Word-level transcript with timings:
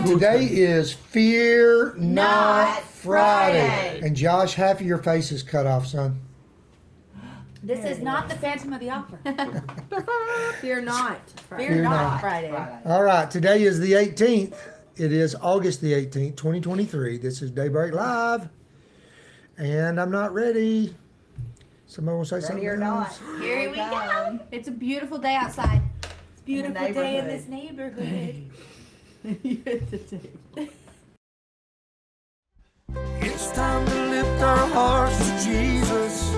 And 0.00 0.08
today 0.08 0.46
is 0.46 0.94
Fear 0.94 1.92
Not, 1.98 2.04
Not 2.74 2.82
Friday. 2.84 3.68
Friday. 3.68 4.00
And 4.06 4.16
Josh, 4.16 4.54
half 4.54 4.80
of 4.80 4.86
your 4.86 4.96
face 4.96 5.30
is 5.30 5.42
cut 5.42 5.66
off, 5.66 5.86
son. 5.86 6.18
This 7.62 7.84
is 7.84 8.02
not 8.02 8.30
the 8.30 8.34
Phantom 8.36 8.72
of 8.72 8.80
the 8.80 8.88
Opera. 8.88 9.18
Fear 10.62 10.80
not. 10.80 11.20
Fear 11.50 11.58
Fear 11.58 11.82
not 11.82 11.90
not. 11.90 12.20
Friday. 12.22 12.78
All 12.86 13.02
right, 13.02 13.30
today 13.30 13.62
is 13.62 13.78
the 13.78 13.92
18th. 13.92 14.54
It 14.96 15.12
is 15.12 15.34
August 15.34 15.82
the 15.82 15.92
18th, 15.92 16.34
2023. 16.34 17.18
This 17.18 17.42
is 17.42 17.50
Daybreak 17.50 17.92
Live. 17.92 18.48
And 19.58 20.00
I'm 20.00 20.10
not 20.10 20.32
ready. 20.32 20.94
Somebody 21.84 22.16
want 22.16 22.28
to 22.28 22.40
say 22.40 22.46
something 22.46 22.66
Ready 22.66 22.80
or 22.80 22.82
else? 22.82 23.20
not. 23.20 23.42
Here 23.42 23.68
we 23.68 23.76
go. 23.76 24.40
It's 24.50 24.68
a 24.68 24.72
beautiful 24.72 25.18
day 25.18 25.34
outside. 25.34 25.82
It's 26.02 26.40
a 26.40 26.44
beautiful 26.46 26.90
day 26.94 27.18
in 27.18 27.26
this 27.26 27.46
neighborhood. 27.48 28.50
It's 29.22 29.36
time 33.52 33.86
to 33.86 34.08
lift 34.08 34.42
our 34.42 34.66
hearts 34.68 35.18
to 35.18 35.44
Jesus. 35.44 36.32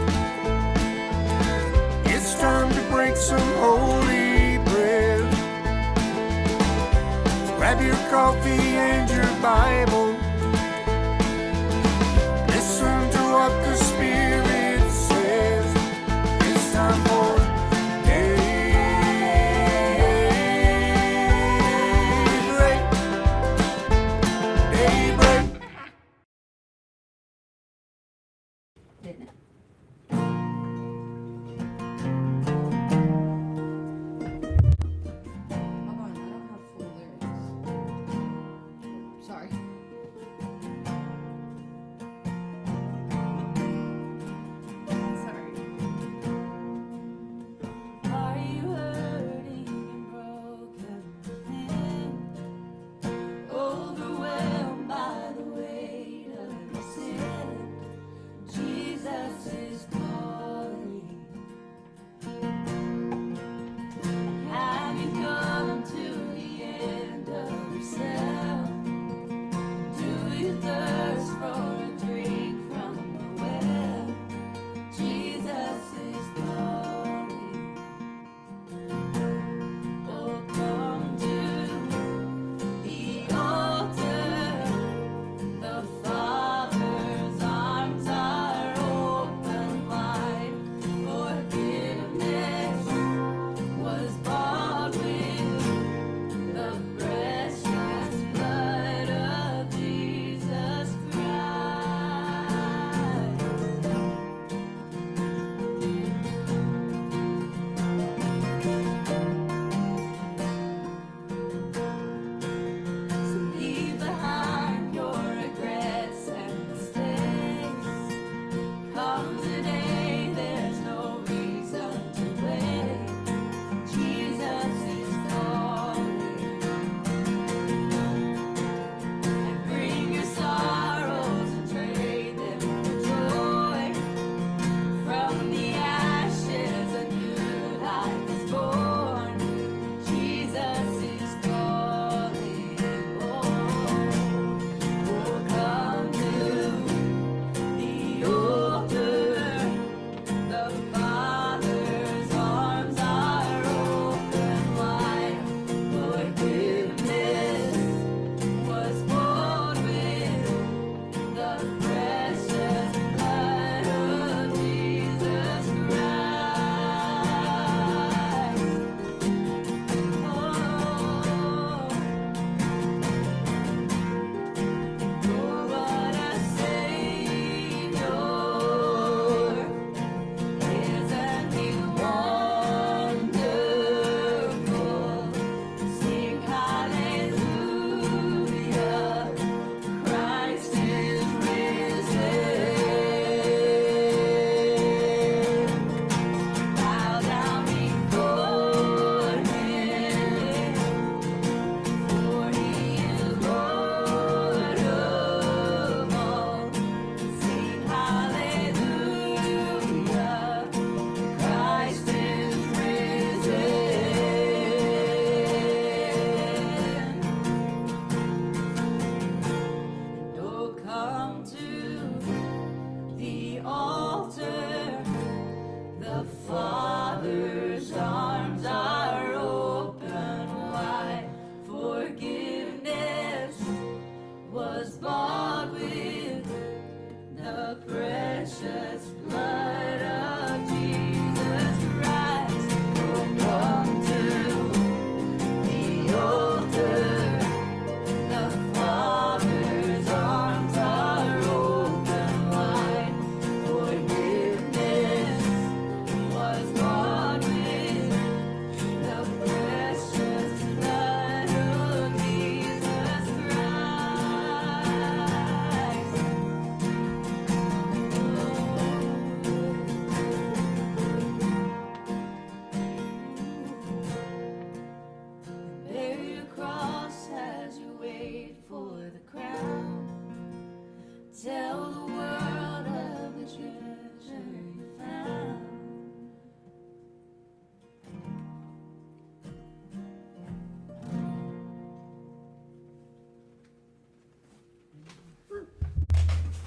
It's 2.07 2.35
time 2.41 2.75
to 2.75 2.81
break 2.91 3.15
some 3.17 3.39
holy 3.61 4.59
bread. 4.65 5.31
Grab 7.57 7.81
your 7.81 7.95
coffee 8.11 8.51
and 8.51 9.09
your 9.11 9.31
Bible. 9.41 10.17
Listen 12.49 13.11
to 13.13 13.19
what 13.33 13.53
the 13.65 13.77
Spirit 13.77 14.22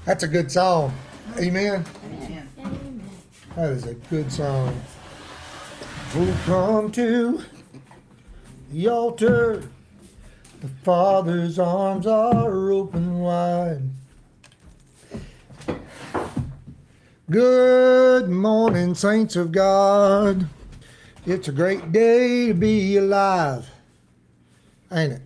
That's 0.05 0.21
a 0.21 0.27
good 0.27 0.51
song. 0.51 0.93
Amen. 1.39 1.83
Amen. 2.05 2.49
Amen. 2.59 3.09
That 3.55 3.71
is 3.71 3.87
a 3.87 3.95
good 3.95 4.31
song. 4.31 4.79
Who 6.11 6.31
come 6.45 6.91
to 6.91 7.41
the 8.71 8.87
altar? 8.87 9.63
The 10.61 10.67
Father's 10.83 11.57
arms 11.57 12.05
are 12.05 12.71
open 12.71 13.19
wide. 13.19 13.81
Good 17.31 18.29
morning, 18.29 18.93
saints 18.93 19.35
of 19.35 19.51
God. 19.51 20.47
It's 21.25 21.47
a 21.47 21.51
great 21.51 21.91
day 21.91 22.49
to 22.49 22.53
be 22.53 22.97
alive. 22.97 23.67
Ain't? 24.91 25.13
It 25.13 25.21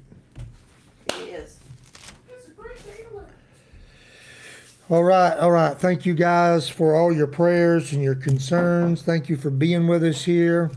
All 4.90 5.04
right, 5.04 5.38
all 5.38 5.52
right. 5.52 5.78
Thank 5.78 6.08
you 6.08 6.16
guys 6.16 6.68
for 6.68 6.96
all 6.96 7.14
your 7.14 7.28
prayers 7.28 7.94
and 7.94 8.02
your 8.02 8.16
concerns. 8.16 9.04
Thank 9.04 9.30
you 9.30 9.38
for 9.38 9.52
being 9.52 9.86
with 9.86 10.04
us 10.04 10.24
here. 10.24 10.72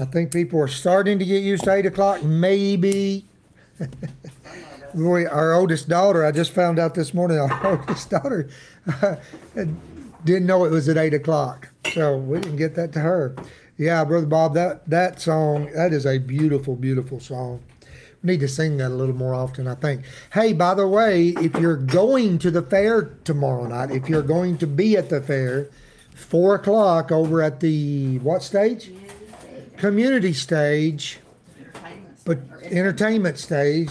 I 0.00 0.06
think 0.06 0.32
people 0.32 0.58
are 0.58 0.68
starting 0.68 1.18
to 1.18 1.24
get 1.26 1.42
used 1.42 1.64
to 1.64 1.72
eight 1.74 1.84
o'clock, 1.84 2.22
maybe. 2.22 3.26
Our 4.94 5.52
oldest 5.52 5.88
daughter, 5.88 6.24
I 6.24 6.32
just 6.32 6.52
found 6.52 6.78
out 6.78 6.94
this 6.94 7.12
morning, 7.12 7.38
our 7.38 7.66
oldest 7.78 8.10
daughter 8.10 8.50
didn't 9.54 10.46
know 10.46 10.66
it 10.66 10.70
was 10.70 10.86
at 10.88 10.98
eight 10.98 11.14
o'clock, 11.14 11.68
so 11.94 12.18
we 12.18 12.40
didn't 12.40 12.56
get 12.56 12.74
that 12.74 12.92
to 12.92 13.00
her. 13.00 13.34
Yeah, 13.78 14.04
brother 14.04 14.26
Bob, 14.26 14.52
that 14.52 14.88
that 14.90 15.18
song, 15.18 15.70
that 15.72 15.94
is 15.94 16.04
a 16.04 16.18
beautiful, 16.18 16.76
beautiful 16.76 17.20
song. 17.20 17.62
Need 18.24 18.40
to 18.40 18.48
sing 18.48 18.76
that 18.76 18.88
a 18.88 18.94
little 18.94 19.16
more 19.16 19.34
often, 19.34 19.66
I 19.66 19.74
think. 19.74 20.04
Hey, 20.32 20.52
by 20.52 20.74
the 20.74 20.86
way, 20.86 21.30
if 21.40 21.56
you're 21.56 21.76
going 21.76 22.38
to 22.38 22.52
the 22.52 22.62
fair 22.62 23.16
tomorrow 23.24 23.66
night, 23.66 23.90
if 23.90 24.08
you're 24.08 24.22
going 24.22 24.58
to 24.58 24.66
be 24.66 24.96
at 24.96 25.08
the 25.08 25.20
fair, 25.20 25.68
four 26.14 26.54
o'clock 26.54 27.10
over 27.10 27.42
at 27.42 27.58
the 27.58 28.20
what 28.20 28.44
stage? 28.44 28.92
Community 29.76 30.32
stage, 30.32 31.18
but 32.24 32.38
entertainment 32.62 33.38
stage, 33.38 33.90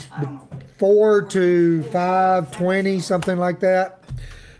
four 0.77 1.23
to 1.23 1.83
five 1.91 2.49
twenty, 2.51 3.01
something 3.01 3.37
like 3.37 3.59
that. 3.59 4.01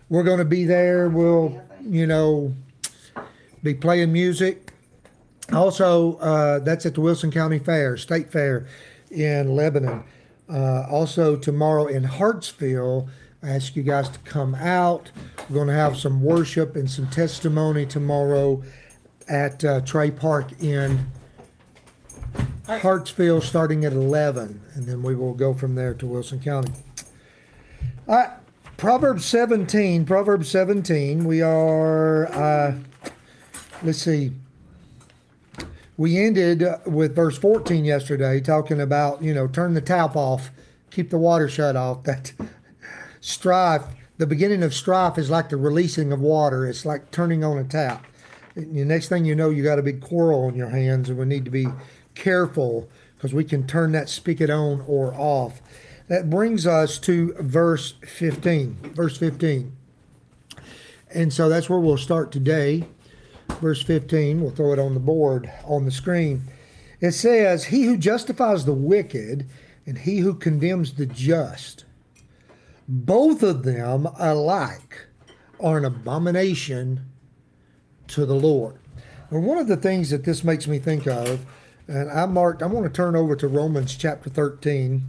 We're 0.10 0.24
going 0.24 0.40
to 0.40 0.46
be 0.46 0.66
there. 0.66 1.08
We'll, 1.08 1.62
you 1.82 2.06
know, 2.06 2.54
be 3.64 3.74
playing 3.74 4.12
music. 4.12 4.74
Also, 5.54 6.18
uh, 6.18 6.60
that's 6.60 6.86
at 6.86 6.96
the 6.96 7.02
Wilson 7.02 7.32
County 7.32 7.60
Fair, 7.60 7.96
State 7.96 8.30
Fair 8.30 8.68
in 9.12 9.56
Lebanon. 9.56 10.04
Uh, 10.50 10.86
also, 10.90 11.36
tomorrow 11.36 11.88
in 11.88 12.04
Hartsville, 12.04 13.10
I 13.44 13.50
ask 13.50 13.76
you 13.76 13.84
guys 13.84 14.10
to 14.10 14.20
come 14.20 14.56
out. 14.56 15.12
We're 15.50 15.56
going 15.56 15.68
to 15.68 15.74
have 15.74 15.98
some 15.98 16.22
worship 16.22 16.76
and 16.76 16.90
some 16.90 17.08
testimony 17.08 17.86
tomorrow 17.86 18.62
at 19.28 19.64
uh, 19.64 19.82
Trey 19.82 20.12
Park 20.12 20.52
in 20.62 21.08
Hartsville 22.68 23.42
starting 23.42 23.86
at 23.86 23.94
11, 23.94 24.62
and 24.74 24.86
then 24.86 25.02
we 25.02 25.16
will 25.16 25.34
go 25.34 25.54
from 25.54 25.76
there 25.76 25.94
to 25.96 26.06
Wilson 26.06 26.40
County. 26.40 26.72
All 28.08 28.16
right, 28.16 28.30
Proverbs 28.78 29.26
17. 29.26 30.06
Proverbs 30.06 30.50
17. 30.50 31.24
We 31.24 31.42
are, 31.42 32.28
uh, 32.28 32.76
let's 33.84 34.02
see, 34.02 34.34
we 36.02 36.18
ended 36.18 36.66
with 36.88 37.16
verse 37.16 37.38
14 37.38 37.86
yesterday, 37.86 38.42
talking 38.42 38.82
about, 38.82 39.22
you 39.22 39.36
know, 39.36 39.48
turn 39.48 39.76
the 39.76 39.82
tap 39.82 40.16
off, 40.16 40.50
keep 40.90 41.12
the 41.12 41.18
water 41.20 41.48
shut 41.48 41.76
off. 41.76 42.04
That 42.06 42.34
strife, 43.20 43.84
the 44.18 44.26
beginning 44.26 44.64
of 44.64 44.74
strife 44.74 45.20
is 45.20 45.30
like 45.30 45.50
the 45.50 45.58
releasing 45.58 46.12
of 46.12 46.20
water, 46.20 46.66
it's 46.66 46.88
like 46.88 47.12
turning 47.12 47.44
on 47.44 47.60
a 47.60 47.64
tap. 47.64 48.08
And 48.56 48.76
the 48.76 48.84
next 48.84 49.10
thing 49.10 49.26
you 49.26 49.36
know, 49.36 49.52
you 49.52 49.62
got 49.62 49.78
a 49.78 49.84
big 49.84 50.02
quarrel 50.02 50.46
on 50.46 50.56
your 50.56 50.70
hands, 50.70 51.08
and 51.08 51.20
we 51.20 51.26
need 51.26 51.46
to 51.46 51.52
be 51.52 51.68
careful 52.16 52.90
because 53.16 53.32
we 53.32 53.44
can 53.44 53.68
turn 53.68 53.92
that 53.92 54.10
spigot 54.10 54.50
on 54.50 54.84
or 54.88 55.14
off. 55.14 55.62
That 56.08 56.32
brings 56.32 56.66
us 56.66 56.98
to 57.02 57.36
verse 57.38 57.94
15. 58.08 58.94
Verse 58.96 59.18
15. 59.18 59.78
And 61.14 61.32
so 61.32 61.48
that's 61.48 61.70
where 61.70 61.80
we'll 61.80 61.98
start 61.98 62.32
today. 62.32 62.88
Verse 63.60 63.84
15, 63.84 64.42
we'll 64.42 64.52
throw 64.52 64.74
it 64.74 64.80
on 64.80 64.94
the 64.94 65.00
board 65.00 65.52
on 65.66 65.86
the 65.86 65.92
screen. 65.92 66.44
It 67.00 67.12
says, 67.12 67.66
He 67.66 67.84
who 67.84 67.98
justifies 67.98 68.66
the 68.66 68.74
wicked 68.74 69.48
and 69.86 69.98
he 69.98 70.20
who 70.20 70.34
condemns 70.36 70.94
the 70.94 71.06
just, 71.06 71.86
both 72.88 73.44
of 73.44 73.64
them 73.64 74.08
alike 74.18 75.08
are 75.60 75.78
an 75.78 75.86
abomination 75.86 77.06
to 78.08 78.26
the 78.26 78.36
Lord. 78.36 78.78
And 79.30 79.46
one 79.46 79.58
of 79.58 79.68
the 79.68 79.78
things 79.78 80.10
that 80.10 80.24
this 80.24 80.44
makes 80.44 80.68
me 80.68 80.78
think 80.78 81.08
of, 81.08 81.46
and 81.88 82.12
I 82.12 82.26
marked, 82.26 82.62
I 82.62 82.68
want 82.68 82.86
to 82.86 82.92
turn 82.92 83.16
over 83.16 83.36
to 83.36 83.48
Romans 83.48 83.96
chapter 83.96 84.30
13. 84.30 85.04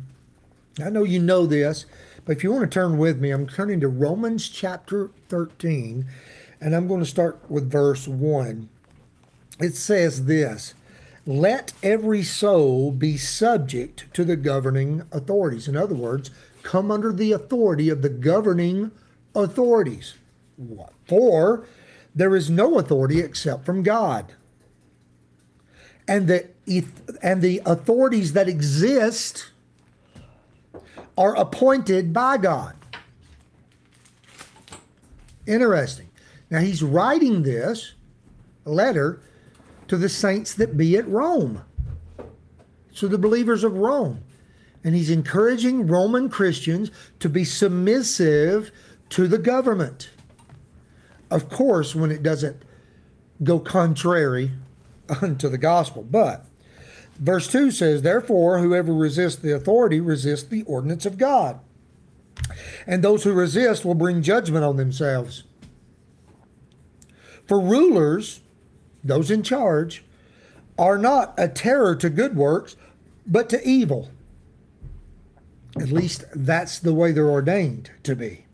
I 0.82 0.90
know 0.90 1.04
you 1.04 1.18
know 1.18 1.46
this, 1.46 1.86
but 2.24 2.36
if 2.36 2.44
you 2.44 2.52
want 2.52 2.62
to 2.62 2.74
turn 2.74 2.98
with 2.98 3.20
me, 3.20 3.30
I'm 3.30 3.46
turning 3.46 3.80
to 3.80 3.88
Romans 3.88 4.48
chapter 4.48 5.10
13, 5.28 6.06
and 6.62 6.76
I'm 6.76 6.86
going 6.86 7.00
to 7.00 7.06
start 7.06 7.40
with 7.50 7.70
verse 7.70 8.06
1. 8.06 8.68
It 9.58 9.74
says 9.74 10.26
this 10.26 10.74
Let 11.26 11.72
every 11.82 12.22
soul 12.22 12.92
be 12.92 13.16
subject 13.16 14.06
to 14.14 14.24
the 14.24 14.36
governing 14.36 15.02
authorities. 15.10 15.66
In 15.66 15.76
other 15.76 15.94
words, 15.94 16.30
come 16.62 16.90
under 16.90 17.12
the 17.12 17.32
authority 17.32 17.88
of 17.88 18.02
the 18.02 18.08
governing 18.08 18.92
authorities. 19.34 20.14
What? 20.56 20.92
For 21.04 21.66
there 22.14 22.36
is 22.36 22.48
no 22.48 22.78
authority 22.78 23.20
except 23.20 23.66
from 23.66 23.82
God. 23.82 24.32
And 26.06 26.28
the 26.28 26.48
and 27.22 27.42
the 27.42 27.60
authorities 27.66 28.34
that 28.34 28.48
exist 28.48 29.50
are 31.18 31.36
appointed 31.36 32.12
by 32.12 32.36
God. 32.36 32.76
Interesting. 35.44 36.08
Now 36.52 36.60
he's 36.60 36.82
writing 36.82 37.44
this 37.44 37.94
letter 38.66 39.22
to 39.88 39.96
the 39.96 40.10
saints 40.10 40.52
that 40.56 40.76
be 40.76 40.98
at 40.98 41.08
Rome, 41.08 41.64
to 42.96 43.08
the 43.08 43.16
believers 43.16 43.64
of 43.64 43.78
Rome. 43.78 44.22
And 44.84 44.94
he's 44.94 45.08
encouraging 45.08 45.86
Roman 45.86 46.28
Christians 46.28 46.90
to 47.20 47.30
be 47.30 47.46
submissive 47.46 48.70
to 49.08 49.26
the 49.28 49.38
government. 49.38 50.10
Of 51.30 51.48
course, 51.48 51.94
when 51.94 52.10
it 52.10 52.22
doesn't 52.22 52.62
go 53.42 53.58
contrary 53.58 54.50
unto 55.22 55.48
the 55.48 55.56
gospel. 55.56 56.02
But 56.02 56.44
verse 57.18 57.48
2 57.48 57.70
says, 57.70 58.02
Therefore, 58.02 58.58
whoever 58.58 58.92
resists 58.92 59.40
the 59.40 59.54
authority 59.54 60.00
resists 60.00 60.44
the 60.44 60.64
ordinance 60.64 61.06
of 61.06 61.16
God. 61.16 61.60
And 62.86 63.02
those 63.02 63.24
who 63.24 63.32
resist 63.32 63.86
will 63.86 63.94
bring 63.94 64.20
judgment 64.20 64.66
on 64.66 64.76
themselves. 64.76 65.44
For 67.52 67.60
rulers, 67.60 68.40
those 69.04 69.30
in 69.30 69.42
charge, 69.42 70.02
are 70.78 70.96
not 70.96 71.34
a 71.36 71.48
terror 71.48 71.94
to 71.96 72.08
good 72.08 72.34
works, 72.34 72.76
but 73.26 73.50
to 73.50 73.62
evil. 73.68 74.08
At 75.78 75.90
least 75.90 76.24
that's 76.34 76.78
the 76.78 76.94
way 76.94 77.12
they're 77.12 77.28
ordained 77.28 77.90
to 78.04 78.16
be. 78.16 78.46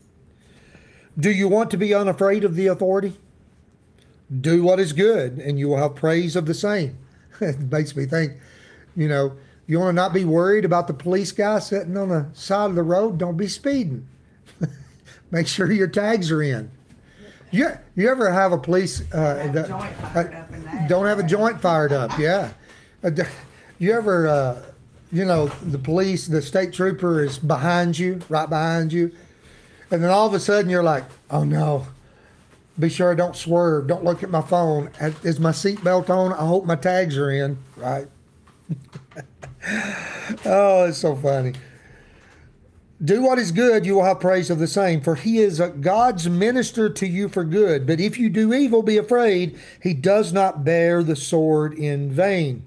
Do 1.17 1.31
you 1.31 1.47
want 1.47 1.71
to 1.71 1.77
be 1.77 1.93
unafraid 1.93 2.43
of 2.43 2.55
the 2.55 2.67
authority? 2.67 3.17
Do 4.37 4.63
what 4.63 4.81
is 4.81 4.91
good, 4.91 5.37
and 5.37 5.57
you 5.57 5.69
will 5.69 5.77
have 5.77 5.95
praise 5.95 6.35
of 6.35 6.45
the 6.45 6.53
same. 6.53 6.97
it 7.39 7.57
makes 7.71 7.95
me 7.95 8.05
think, 8.05 8.33
you 8.97 9.07
know, 9.07 9.37
you 9.65 9.79
want 9.79 9.91
to 9.91 9.93
not 9.93 10.13
be 10.13 10.25
worried 10.25 10.65
about 10.65 10.87
the 10.87 10.93
police 10.93 11.31
guy 11.31 11.59
sitting 11.59 11.95
on 11.95 12.09
the 12.09 12.27
side 12.33 12.69
of 12.69 12.75
the 12.75 12.83
road? 12.83 13.17
Don't 13.17 13.37
be 13.37 13.47
speeding. 13.47 14.09
Make 15.31 15.47
sure 15.47 15.71
your 15.71 15.87
tags 15.87 16.31
are 16.31 16.43
in. 16.43 16.71
You, 17.51 17.69
you 17.95 18.09
ever 18.09 18.31
have 18.31 18.51
a 18.51 18.57
police 18.57 19.01
uh, 19.13 19.37
Have 19.37 19.49
a 19.49 19.51
that- 19.53 19.67
joint 19.69 19.95
fired 19.95 20.33
up 20.33 20.53
in 20.53 20.63
that. 20.65 20.89
don't 20.89 21.05
have 21.05 21.19
a 21.19 21.23
joint 21.23 21.59
fired 21.61 21.91
up? 21.91 22.17
Yeah. 22.19 22.51
Uh, 23.03 23.11
You 23.79 23.93
ever, 23.93 24.27
uh, 24.27 24.61
you 25.11 25.23
know, 25.25 25.47
the 25.47 25.77
police, 25.79 26.27
the 26.27 26.41
state 26.41 26.73
trooper 26.73 27.23
is 27.23 27.39
behind 27.39 27.97
you, 27.97 28.19
right 28.29 28.47
behind 28.49 28.91
you, 28.93 29.11
and 29.89 30.03
then 30.03 30.11
all 30.11 30.27
of 30.27 30.33
a 30.33 30.39
sudden 30.39 30.69
you're 30.69 30.83
like, 30.83 31.05
oh 31.31 31.43
no. 31.43 31.87
Be 32.77 32.87
sure 32.89 33.11
I 33.11 33.15
don't 33.15 33.35
swerve. 33.35 33.87
Don't 33.87 34.03
look 34.05 34.21
at 34.23 34.29
my 34.29 34.41
phone. 34.41 34.89
Is 35.23 35.37
my 35.39 35.51
seatbelt 35.51 36.09
on? 36.09 36.31
I 36.33 36.45
hope 36.45 36.65
my 36.65 36.75
tags 36.77 37.17
are 37.17 37.29
in. 37.31 37.57
Right. 37.75 38.07
oh, 40.45 40.85
it's 40.85 40.97
so 40.99 41.13
funny. 41.15 41.53
Do 43.01 43.21
what 43.21 43.39
is 43.39 43.53
good, 43.53 43.85
you 43.85 43.95
will 43.95 44.03
have 44.03 44.19
praise 44.19 44.49
of 44.49 44.59
the 44.59 44.67
same, 44.67 44.99
for 44.99 45.15
he 45.15 45.39
is 45.39 45.61
God's 45.79 46.27
minister 46.27 46.89
to 46.89 47.07
you 47.07 47.29
for 47.29 47.45
good. 47.45 47.87
But 47.87 48.01
if 48.01 48.19
you 48.19 48.29
do 48.29 48.53
evil, 48.53 48.83
be 48.83 48.97
afraid, 48.97 49.57
he 49.81 49.93
does 49.93 50.33
not 50.33 50.65
bear 50.65 51.01
the 51.01 51.15
sword 51.15 51.73
in 51.73 52.11
vain. 52.11 52.65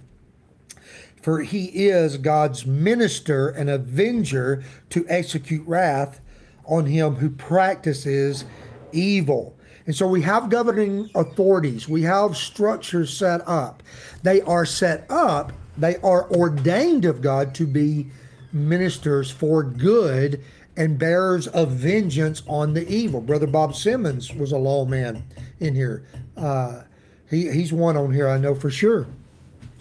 For 1.20 1.42
he 1.42 1.66
is 1.66 2.16
God's 2.16 2.66
minister 2.66 3.50
and 3.50 3.68
avenger 3.68 4.64
to 4.90 5.04
execute 5.06 5.66
wrath 5.66 6.20
on 6.64 6.86
him 6.86 7.16
who 7.16 7.28
practices 7.28 8.46
evil. 8.90 9.54
And 9.86 9.94
so 9.94 10.06
we 10.06 10.22
have 10.22 10.48
governing 10.48 11.10
authorities, 11.14 11.88
we 11.88 12.02
have 12.02 12.38
structures 12.38 13.14
set 13.14 13.46
up. 13.46 13.82
They 14.22 14.40
are 14.42 14.64
set 14.64 15.04
up, 15.10 15.52
they 15.76 15.96
are 15.96 16.30
ordained 16.30 17.04
of 17.04 17.20
God 17.20 17.54
to 17.56 17.66
be 17.66 18.10
ministers 18.52 19.30
for 19.30 19.62
good 19.62 20.42
and 20.76 20.98
bearers 20.98 21.46
of 21.48 21.70
vengeance 21.70 22.42
on 22.46 22.74
the 22.74 22.88
evil. 22.88 23.20
Brother 23.20 23.46
Bob 23.46 23.74
Simmons 23.74 24.32
was 24.32 24.52
a 24.52 24.58
lawman 24.58 25.24
in 25.60 25.74
here. 25.74 26.06
Uh, 26.36 26.82
he, 27.28 27.50
he's 27.50 27.72
one 27.72 27.96
on 27.96 28.12
here, 28.12 28.28
I 28.28 28.38
know 28.38 28.54
for 28.54 28.70
sure, 28.70 29.06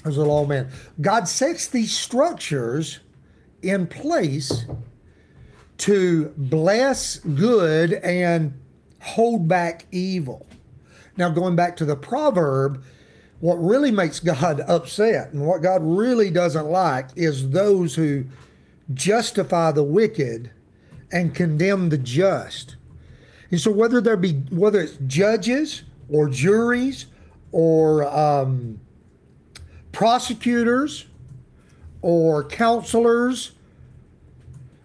as 0.05 0.17
a 0.17 0.23
lawman. 0.23 0.69
God 0.99 1.27
sets 1.27 1.67
these 1.67 1.95
structures 1.95 2.99
in 3.61 3.87
place 3.87 4.65
to 5.77 6.33
bless 6.37 7.17
good 7.17 7.93
and 7.93 8.59
hold 9.01 9.47
back 9.47 9.85
evil. 9.91 10.45
Now, 11.17 11.29
going 11.29 11.55
back 11.55 11.75
to 11.77 11.85
the 11.85 11.95
proverb, 11.95 12.83
what 13.39 13.55
really 13.55 13.91
makes 13.91 14.19
God 14.19 14.59
upset 14.67 15.33
and 15.33 15.45
what 15.45 15.61
God 15.61 15.81
really 15.83 16.29
doesn't 16.29 16.67
like 16.67 17.09
is 17.15 17.49
those 17.49 17.95
who 17.95 18.25
justify 18.93 19.71
the 19.71 19.83
wicked 19.83 20.51
and 21.11 21.35
condemn 21.35 21.89
the 21.89 21.97
just. 21.97 22.75
And 23.49 23.59
so, 23.59 23.71
whether 23.71 23.99
there 23.99 24.17
be 24.17 24.33
whether 24.49 24.81
it's 24.81 24.97
judges 25.07 25.83
or 26.09 26.29
juries 26.29 27.07
or 27.51 28.07
um, 28.07 28.79
prosecutors 29.91 31.05
or 32.01 32.43
counselors, 32.45 33.51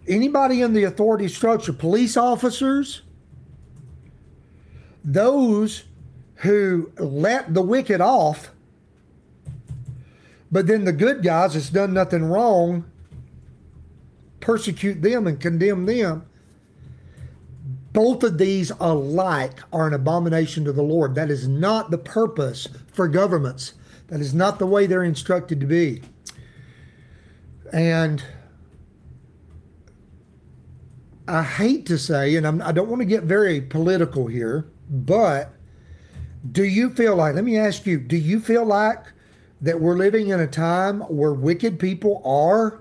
anybody 0.07 0.61
in 0.61 0.73
the 0.73 0.83
authority 0.83 1.27
structure, 1.27 1.71
police 1.73 2.17
officers, 2.17 3.01
those 5.03 5.85
who 6.35 6.91
let 6.97 7.53
the 7.53 7.61
wicked 7.61 8.01
off, 8.01 8.51
but 10.51 10.67
then 10.67 10.83
the 10.83 10.93
good 10.93 11.23
guys 11.23 11.53
that's 11.53 11.69
done 11.69 11.93
nothing 11.93 12.25
wrong 12.25 12.85
persecute 14.47 15.01
them 15.01 15.27
and 15.27 15.41
condemn 15.41 15.85
them. 15.85 16.25
Both 17.91 18.23
of 18.23 18.37
these 18.37 18.71
alike 18.79 19.59
are 19.73 19.87
an 19.87 19.93
abomination 19.93 20.63
to 20.63 20.71
the 20.71 20.81
Lord. 20.81 21.15
That 21.15 21.29
is 21.29 21.49
not 21.49 21.91
the 21.91 21.97
purpose 21.97 22.65
for 22.93 23.09
governments. 23.09 23.73
That 24.07 24.21
is 24.21 24.33
not 24.33 24.57
the 24.57 24.65
way 24.65 24.85
they're 24.85 25.03
instructed 25.03 25.59
to 25.59 25.65
be. 25.65 26.01
And 27.73 28.23
I 31.27 31.43
hate 31.43 31.85
to 31.87 31.97
say, 31.97 32.37
and 32.37 32.47
I'm, 32.47 32.61
I 32.61 32.71
do 32.71 32.79
not 32.79 32.87
want 32.87 33.01
to 33.01 33.05
get 33.05 33.23
very 33.23 33.59
political 33.59 34.27
here, 34.27 34.65
but 34.89 35.51
do 36.53 36.63
you 36.63 36.91
feel 36.91 37.17
like, 37.17 37.35
let 37.35 37.43
me 37.43 37.57
ask 37.57 37.85
you, 37.85 37.99
do 37.99 38.15
you 38.15 38.39
feel 38.39 38.63
like 38.63 39.03
that 39.59 39.81
we're 39.81 39.97
living 39.97 40.29
in 40.29 40.39
a 40.39 40.47
time 40.47 41.01
where 41.01 41.33
wicked 41.33 41.79
people 41.79 42.21
are? 42.23 42.79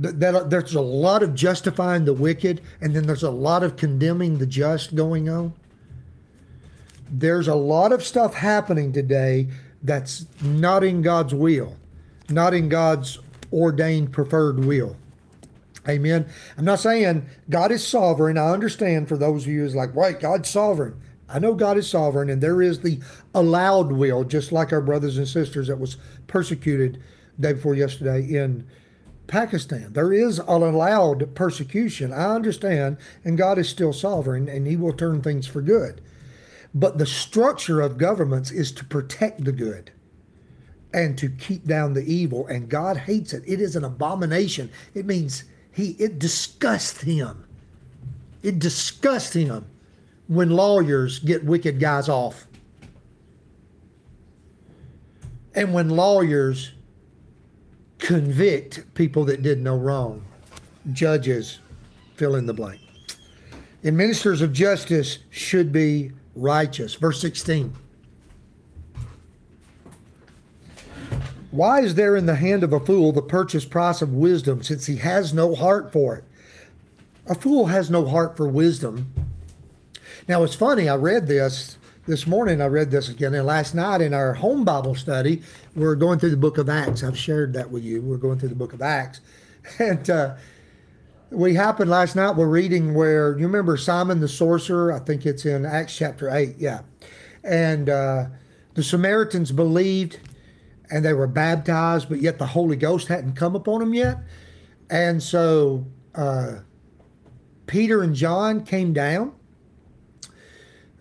That, 0.00 0.48
there's 0.48 0.74
a 0.74 0.80
lot 0.80 1.22
of 1.22 1.34
justifying 1.34 2.06
the 2.06 2.14
wicked, 2.14 2.62
and 2.80 2.96
then 2.96 3.06
there's 3.06 3.22
a 3.22 3.30
lot 3.30 3.62
of 3.62 3.76
condemning 3.76 4.38
the 4.38 4.46
just 4.46 4.94
going 4.94 5.28
on. 5.28 5.52
There's 7.10 7.48
a 7.48 7.54
lot 7.54 7.92
of 7.92 8.02
stuff 8.02 8.34
happening 8.34 8.92
today 8.92 9.48
that's 9.82 10.24
not 10.42 10.84
in 10.84 11.02
God's 11.02 11.34
will, 11.34 11.76
not 12.30 12.54
in 12.54 12.70
God's 12.70 13.18
ordained 13.52 14.12
preferred 14.12 14.64
will. 14.64 14.96
Amen. 15.88 16.26
I'm 16.56 16.64
not 16.64 16.80
saying 16.80 17.26
God 17.48 17.70
is 17.72 17.86
sovereign. 17.86 18.38
I 18.38 18.50
understand 18.50 19.08
for 19.08 19.16
those 19.16 19.44
of 19.44 19.52
you 19.52 19.60
who's 19.60 19.74
like, 19.74 19.94
wait, 19.94 20.20
God's 20.20 20.48
sovereign. 20.48 21.00
I 21.28 21.38
know 21.38 21.54
God 21.54 21.76
is 21.76 21.88
sovereign, 21.88 22.28
and 22.28 22.42
there 22.42 22.60
is 22.60 22.80
the 22.80 23.00
allowed 23.34 23.92
will, 23.92 24.24
just 24.24 24.50
like 24.50 24.72
our 24.72 24.80
brothers 24.80 25.16
and 25.16 25.28
sisters 25.28 25.68
that 25.68 25.78
was 25.78 25.96
persecuted 26.26 27.02
day 27.38 27.52
before 27.52 27.74
yesterday 27.74 28.22
in 28.22 28.66
Pakistan. 29.30 29.92
There 29.92 30.12
is 30.12 30.40
an 30.40 30.46
allowed 30.48 31.34
persecution. 31.34 32.12
I 32.12 32.34
understand, 32.34 32.98
and 33.24 33.38
God 33.38 33.58
is 33.58 33.68
still 33.68 33.92
sovereign, 33.92 34.48
and 34.48 34.66
He 34.66 34.76
will 34.76 34.92
turn 34.92 35.22
things 35.22 35.46
for 35.46 35.62
good. 35.62 36.00
But 36.74 36.98
the 36.98 37.06
structure 37.06 37.80
of 37.80 37.96
governments 37.96 38.50
is 38.50 38.72
to 38.72 38.84
protect 38.84 39.44
the 39.44 39.52
good 39.52 39.92
and 40.92 41.16
to 41.18 41.28
keep 41.28 41.64
down 41.64 41.94
the 41.94 42.02
evil, 42.02 42.46
and 42.48 42.68
God 42.68 42.96
hates 42.96 43.32
it. 43.32 43.44
It 43.46 43.60
is 43.60 43.76
an 43.76 43.84
abomination. 43.84 44.70
It 44.94 45.06
means 45.06 45.44
he 45.72 45.90
it 45.92 46.18
disgusts 46.18 47.00
him. 47.00 47.44
It 48.42 48.58
disgusts 48.58 49.34
him 49.34 49.64
when 50.26 50.50
lawyers 50.50 51.20
get 51.20 51.44
wicked 51.44 51.78
guys 51.78 52.08
off. 52.08 52.46
And 55.54 55.72
when 55.72 55.90
lawyers 55.90 56.72
convict 58.00 58.92
people 58.94 59.24
that 59.26 59.42
did 59.42 59.60
no 59.60 59.76
wrong. 59.76 60.24
Judges 60.92 61.60
fill 62.14 62.34
in 62.34 62.46
the 62.46 62.54
blank. 62.54 62.80
And 63.82 63.96
ministers 63.96 64.42
of 64.42 64.52
justice 64.52 65.18
should 65.30 65.72
be 65.72 66.12
righteous. 66.34 66.94
Verse 66.94 67.20
16. 67.20 67.74
Why 71.50 71.80
is 71.80 71.94
there 71.94 72.16
in 72.16 72.26
the 72.26 72.36
hand 72.36 72.62
of 72.62 72.72
a 72.72 72.80
fool 72.80 73.12
the 73.12 73.22
purchase 73.22 73.64
price 73.64 74.02
of 74.02 74.12
wisdom, 74.12 74.62
since 74.62 74.86
he 74.86 74.96
has 74.96 75.34
no 75.34 75.54
heart 75.54 75.92
for 75.92 76.16
it? 76.16 76.24
A 77.26 77.34
fool 77.34 77.66
has 77.66 77.90
no 77.90 78.06
heart 78.06 78.36
for 78.36 78.48
wisdom. 78.48 79.12
Now 80.28 80.44
it's 80.44 80.54
funny, 80.54 80.88
I 80.88 80.96
read 80.96 81.26
this 81.26 81.76
this 82.10 82.26
morning, 82.26 82.60
I 82.60 82.66
read 82.66 82.90
this 82.90 83.08
again, 83.08 83.34
and 83.34 83.46
last 83.46 83.72
night 83.72 84.00
in 84.00 84.12
our 84.12 84.34
home 84.34 84.64
Bible 84.64 84.96
study, 84.96 85.42
we're 85.76 85.94
going 85.94 86.18
through 86.18 86.30
the 86.30 86.36
book 86.36 86.58
of 86.58 86.68
Acts. 86.68 87.04
I've 87.04 87.16
shared 87.16 87.52
that 87.52 87.70
with 87.70 87.84
you. 87.84 88.02
We're 88.02 88.16
going 88.16 88.36
through 88.36 88.48
the 88.48 88.56
book 88.56 88.72
of 88.72 88.82
Acts. 88.82 89.20
And 89.78 90.08
uh, 90.10 90.36
we 91.30 91.54
happened 91.54 91.90
last 91.90 92.16
night, 92.16 92.34
we're 92.34 92.48
reading 92.48 92.94
where, 92.94 93.38
you 93.38 93.46
remember 93.46 93.76
Simon 93.76 94.18
the 94.18 94.26
sorcerer? 94.26 94.92
I 94.92 94.98
think 94.98 95.26
it's 95.26 95.44
in 95.44 95.64
Acts 95.64 95.96
chapter 95.96 96.28
8, 96.28 96.56
yeah. 96.58 96.80
And 97.44 97.88
uh, 97.88 98.24
the 98.74 98.82
Samaritans 98.82 99.52
believed 99.52 100.18
and 100.90 101.04
they 101.04 101.12
were 101.12 101.28
baptized, 101.28 102.08
but 102.08 102.20
yet 102.20 102.38
the 102.38 102.46
Holy 102.46 102.76
Ghost 102.76 103.06
hadn't 103.06 103.34
come 103.34 103.54
upon 103.54 103.80
them 103.80 103.94
yet. 103.94 104.18
And 104.88 105.22
so 105.22 105.86
uh, 106.16 106.60
Peter 107.66 108.02
and 108.02 108.14
John 108.14 108.64
came 108.64 108.92
down. 108.92 109.32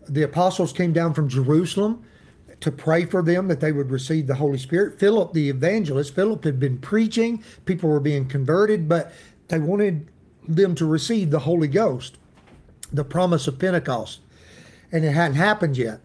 The 0.10 0.24
apostles 0.24 0.74
came 0.74 0.94
down 0.94 1.14
from 1.14 1.30
Jerusalem 1.30 2.04
to 2.62 2.72
pray 2.72 3.06
for 3.06 3.22
them 3.22 3.48
that 3.48 3.60
they 3.60 3.72
would 3.72 3.92
receive 3.92 4.28
the 4.28 4.36
Holy 4.36 4.58
Spirit. 4.58 5.00
Philip, 5.00 5.34
the 5.34 5.50
evangelist, 5.50 6.14
Philip 6.14 6.44
had 6.44 6.60
been 6.60 6.78
preaching, 6.78 7.44
people 7.66 7.90
were 7.90 8.00
being 8.00 8.28
converted, 8.28 8.90
but 8.90 9.14
they 9.48 9.60
wanted 9.60 10.10
them 10.48 10.76
to 10.76 10.86
receive 10.86 11.32
the 11.32 11.40
Holy 11.40 11.68
Ghost, 11.68 12.18
the 12.92 13.04
promise 13.04 13.48
of 13.48 13.60
Pentecost. 13.60 14.20
And 14.92 15.06
it 15.06 15.12
hadn't 15.12 15.38
happened 15.38 15.78
yet. 15.78 16.02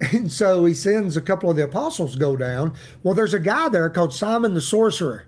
And 0.12 0.30
so 0.30 0.64
he 0.64 0.74
sends 0.74 1.16
a 1.16 1.20
couple 1.20 1.50
of 1.50 1.56
the 1.56 1.64
apostles 1.64 2.14
go 2.14 2.36
down. 2.36 2.74
Well, 3.02 3.14
there's 3.14 3.34
a 3.34 3.40
guy 3.40 3.68
there 3.68 3.90
called 3.90 4.14
Simon 4.14 4.54
the 4.54 4.60
sorcerer. 4.60 5.26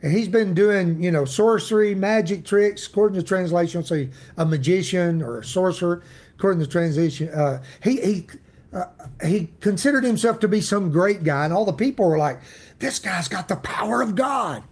And 0.00 0.10
he's 0.10 0.28
been 0.28 0.54
doing, 0.54 1.02
you 1.02 1.10
know, 1.10 1.26
sorcery, 1.26 1.94
magic 1.94 2.46
tricks, 2.46 2.86
according 2.86 3.20
to 3.20 3.22
translation, 3.22 3.84
say 3.84 4.08
a 4.38 4.46
magician 4.46 5.22
or 5.22 5.40
a 5.40 5.44
sorcerer, 5.44 6.02
according 6.42 6.60
to 6.60 6.68
translation. 6.68 7.28
Uh, 7.28 7.62
he 7.84 8.00
he 8.00 8.26
uh, 8.72 8.86
he 9.24 9.48
considered 9.60 10.02
himself 10.02 10.40
to 10.40 10.48
be 10.48 10.60
some 10.60 10.90
great 10.90 11.22
guy, 11.22 11.44
and 11.44 11.54
all 11.54 11.64
the 11.64 11.72
people 11.72 12.08
were 12.08 12.18
like, 12.18 12.40
"This 12.80 12.98
guy's 12.98 13.28
got 13.28 13.46
the 13.46 13.54
power 13.54 14.02
of 14.02 14.16
God." 14.16 14.64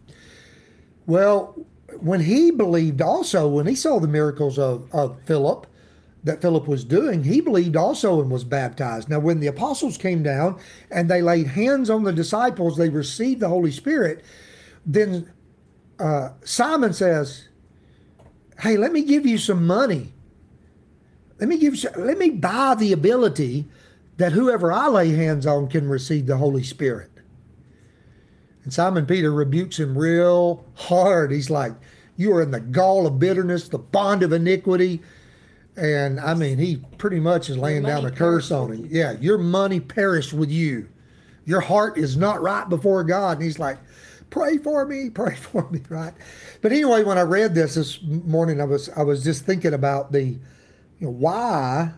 Well, 1.07 1.55
when 2.01 2.23
he 2.23 2.51
believed, 2.51 3.01
also 3.01 3.47
when 3.47 3.69
he 3.69 3.77
saw 3.77 4.01
the 4.01 4.09
miracles 4.09 4.59
of 4.59 4.93
of 4.93 5.21
Philip, 5.27 5.69
that 6.25 6.43
Philip 6.43 6.67
was 6.67 6.85
doing, 6.85 7.23
he 7.23 7.41
believed 7.41 7.77
also 7.77 8.21
and 8.21 8.33
was 8.33 8.43
baptized. 8.43 9.09
Now, 9.09 9.21
when 9.21 9.39
the 9.39 9.47
apostles 9.47 9.97
came 9.97 10.25
down 10.25 10.59
and 10.91 11.09
they 11.09 11.23
laid 11.23 11.47
hands 11.47 11.89
on 11.89 12.03
the 12.03 12.13
disciples, 12.13 12.77
they 12.77 12.89
received 12.89 13.39
the 13.39 13.49
Holy 13.49 13.71
Spirit. 13.71 14.25
Then 14.85 15.31
uh, 16.01 16.31
Simon 16.43 16.95
says, 16.95 17.47
"Hey, 18.59 18.77
let 18.77 18.91
me 18.91 19.05
give 19.05 19.25
you 19.25 19.39
some 19.39 19.69
money. 19.69 20.15
Let 21.41 21.49
me 21.49 21.59
give. 21.59 21.83
Let 21.97 22.19
me 22.19 22.31
buy 22.31 22.75
the 22.75 22.93
ability 22.93 23.67
that 24.19 24.33
whoever 24.33 24.71
I 24.71 24.89
lay 24.89 25.11
hands 25.11 25.47
on 25.47 25.69
can 25.69 25.89
receive 25.89 26.27
the 26.27 26.37
Holy 26.37 26.63
Spirit." 26.63 27.11
And 28.63 28.73
Simon 28.73 29.07
Peter 29.07 29.33
rebukes 29.33 29.79
him 29.79 29.97
real 29.97 30.65
hard. 30.75 31.33
He's 31.33 31.51
like, 31.51 31.73
"You 32.17 32.33
are 32.35 32.43
in 32.43 32.51
the 32.51 32.61
gall 32.61 33.07
of 33.07 33.19
bitterness, 33.19 33.69
the 33.69 33.79
bond 33.79 34.23
of 34.23 34.33
iniquity." 34.33 35.03
And 35.77 36.21
I 36.21 36.35
mean, 36.35 36.59
he 36.59 36.83
pretty 36.99 37.21
much 37.21 37.49
is 37.49 37.57
laying 37.57 37.85
down 37.85 38.05
a 38.05 38.11
curse 38.11 38.51
on 38.51 38.73
him. 38.73 38.89
Yeah, 38.91 39.13
your 39.13 39.39
money 39.39 39.81
perished 39.81 40.35
with 40.35 40.51
you. 40.51 40.89
Your 41.47 41.61
heart 41.61 41.97
is 41.97 42.17
not 42.17 42.43
right 42.43 42.69
before 42.69 43.03
God. 43.03 43.39
And 43.39 43.45
he's 43.45 43.59
like, 43.59 43.79
pray 44.31 44.59
for 44.59 44.87
me, 44.87 45.11
pray 45.11 45.35
for 45.35 45.69
me, 45.71 45.81
right? 45.89 46.15
But 46.63 46.73
anyway, 46.73 47.03
when 47.05 47.19
I 47.19 47.23
read 47.23 47.55
this 47.55 47.75
this 47.75 48.01
morning, 48.03 48.61
I 48.61 48.65
was 48.65 48.89
I 48.91 49.03
was 49.03 49.23
just 49.23 49.45
thinking 49.45 49.75
about 49.75 50.13
the, 50.13 50.37
you 51.01 51.07
know, 51.07 51.13
why 51.13 51.93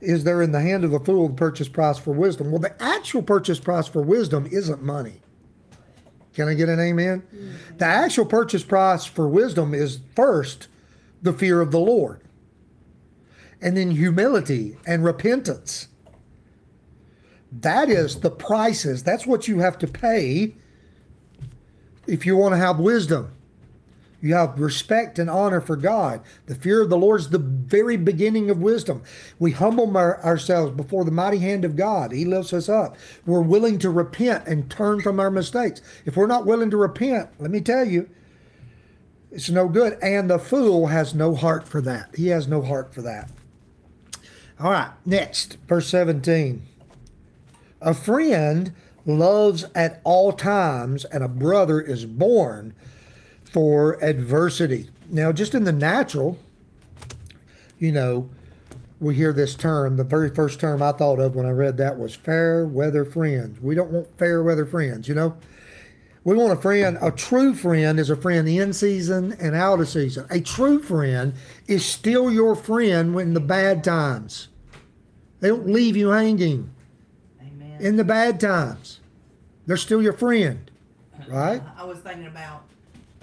is 0.00 0.24
there 0.24 0.42
in 0.42 0.52
the 0.52 0.60
hand 0.60 0.84
of 0.84 0.90
the 0.90 1.00
fool 1.00 1.28
the 1.28 1.34
purchase 1.34 1.68
price 1.68 1.98
for 1.98 2.12
wisdom? 2.12 2.50
Well, 2.50 2.60
the 2.60 2.80
actual 2.82 3.22
purchase 3.22 3.60
price 3.60 3.88
for 3.88 4.02
wisdom 4.02 4.46
isn't 4.50 4.82
money. 4.82 5.22
Can 6.34 6.48
I 6.48 6.54
get 6.54 6.68
an 6.68 6.78
amen? 6.78 7.22
The 7.78 7.84
actual 7.84 8.26
purchase 8.26 8.62
price 8.62 9.04
for 9.04 9.28
wisdom 9.28 9.74
is 9.74 10.00
first 10.14 10.68
the 11.22 11.32
fear 11.32 11.60
of 11.60 11.72
the 11.72 11.80
Lord, 11.80 12.20
and 13.60 13.76
then 13.76 13.90
humility 13.92 14.76
and 14.86 15.04
repentance. 15.04 15.88
That 17.50 17.88
is 17.88 18.20
the 18.20 18.30
prices. 18.30 19.02
That's 19.02 19.26
what 19.26 19.48
you 19.48 19.60
have 19.60 19.78
to 19.78 19.86
pay 19.86 20.54
if 22.06 22.24
you 22.24 22.36
want 22.36 22.52
to 22.52 22.58
have 22.58 22.78
wisdom. 22.78 23.32
You 24.20 24.34
have 24.34 24.58
respect 24.58 25.18
and 25.18 25.30
honor 25.30 25.60
for 25.60 25.76
God. 25.76 26.20
The 26.46 26.56
fear 26.56 26.82
of 26.82 26.90
the 26.90 26.96
Lord 26.96 27.20
is 27.20 27.30
the 27.30 27.38
very 27.38 27.96
beginning 27.96 28.50
of 28.50 28.58
wisdom. 28.58 29.02
We 29.38 29.52
humble 29.52 29.96
our, 29.96 30.22
ourselves 30.24 30.72
before 30.76 31.04
the 31.04 31.12
mighty 31.12 31.38
hand 31.38 31.64
of 31.64 31.76
God. 31.76 32.10
He 32.10 32.24
lifts 32.24 32.52
us 32.52 32.68
up. 32.68 32.96
We're 33.24 33.42
willing 33.42 33.78
to 33.78 33.90
repent 33.90 34.48
and 34.48 34.68
turn 34.68 35.00
from 35.02 35.20
our 35.20 35.30
mistakes. 35.30 35.82
If 36.04 36.16
we're 36.16 36.26
not 36.26 36.46
willing 36.46 36.70
to 36.70 36.76
repent, 36.76 37.30
let 37.38 37.52
me 37.52 37.60
tell 37.60 37.86
you, 37.86 38.10
it's 39.30 39.50
no 39.50 39.68
good. 39.68 39.96
And 40.02 40.28
the 40.28 40.38
fool 40.38 40.88
has 40.88 41.14
no 41.14 41.36
heart 41.36 41.68
for 41.68 41.80
that. 41.82 42.16
He 42.16 42.28
has 42.28 42.48
no 42.48 42.62
heart 42.62 42.92
for 42.92 43.02
that. 43.02 43.30
All 44.58 44.72
right, 44.72 44.90
next, 45.06 45.58
verse 45.68 45.86
17. 45.88 46.66
A 47.80 47.94
friend 47.94 48.74
loves 49.06 49.64
at 49.76 50.00
all 50.02 50.32
times, 50.32 51.04
and 51.04 51.22
a 51.22 51.28
brother 51.28 51.80
is 51.80 52.04
born 52.04 52.74
for 53.48 54.02
adversity. 54.04 54.90
Now, 55.10 55.32
just 55.32 55.54
in 55.54 55.64
the 55.64 55.72
natural, 55.72 56.38
you 57.78 57.92
know, 57.92 58.28
we 59.00 59.14
hear 59.14 59.32
this 59.32 59.54
term. 59.54 59.96
The 59.96 60.04
very 60.04 60.30
first 60.30 60.60
term 60.60 60.82
I 60.82 60.92
thought 60.92 61.18
of 61.18 61.36
when 61.36 61.46
I 61.46 61.50
read 61.50 61.76
that 61.78 61.98
was 61.98 62.14
fair 62.14 62.66
weather 62.66 63.04
friends. 63.04 63.60
We 63.60 63.74
don't 63.74 63.90
want 63.90 64.18
fair 64.18 64.42
weather 64.42 64.66
friends, 64.66 65.08
you 65.08 65.14
know? 65.14 65.36
We 66.24 66.36
want 66.36 66.52
a 66.52 66.60
friend, 66.60 66.98
a 67.00 67.10
true 67.10 67.54
friend 67.54 67.98
is 67.98 68.10
a 68.10 68.16
friend 68.16 68.48
in 68.48 68.72
season 68.72 69.32
and 69.40 69.54
out 69.54 69.80
of 69.80 69.88
season. 69.88 70.26
A 70.30 70.40
true 70.40 70.82
friend 70.82 71.32
is 71.68 71.86
still 71.86 72.30
your 72.30 72.54
friend 72.54 73.14
when 73.14 73.32
the 73.32 73.40
bad 73.40 73.82
times. 73.82 74.48
They 75.40 75.48
don't 75.48 75.68
leave 75.68 75.96
you 75.96 76.08
hanging 76.08 76.70
Amen. 77.40 77.78
in 77.80 77.96
the 77.96 78.04
bad 78.04 78.40
times. 78.40 79.00
They're 79.66 79.76
still 79.76 80.02
your 80.02 80.12
friend, 80.12 80.70
right? 81.28 81.62
I 81.76 81.84
was 81.84 81.98
thinking 82.00 82.26
about 82.26 82.64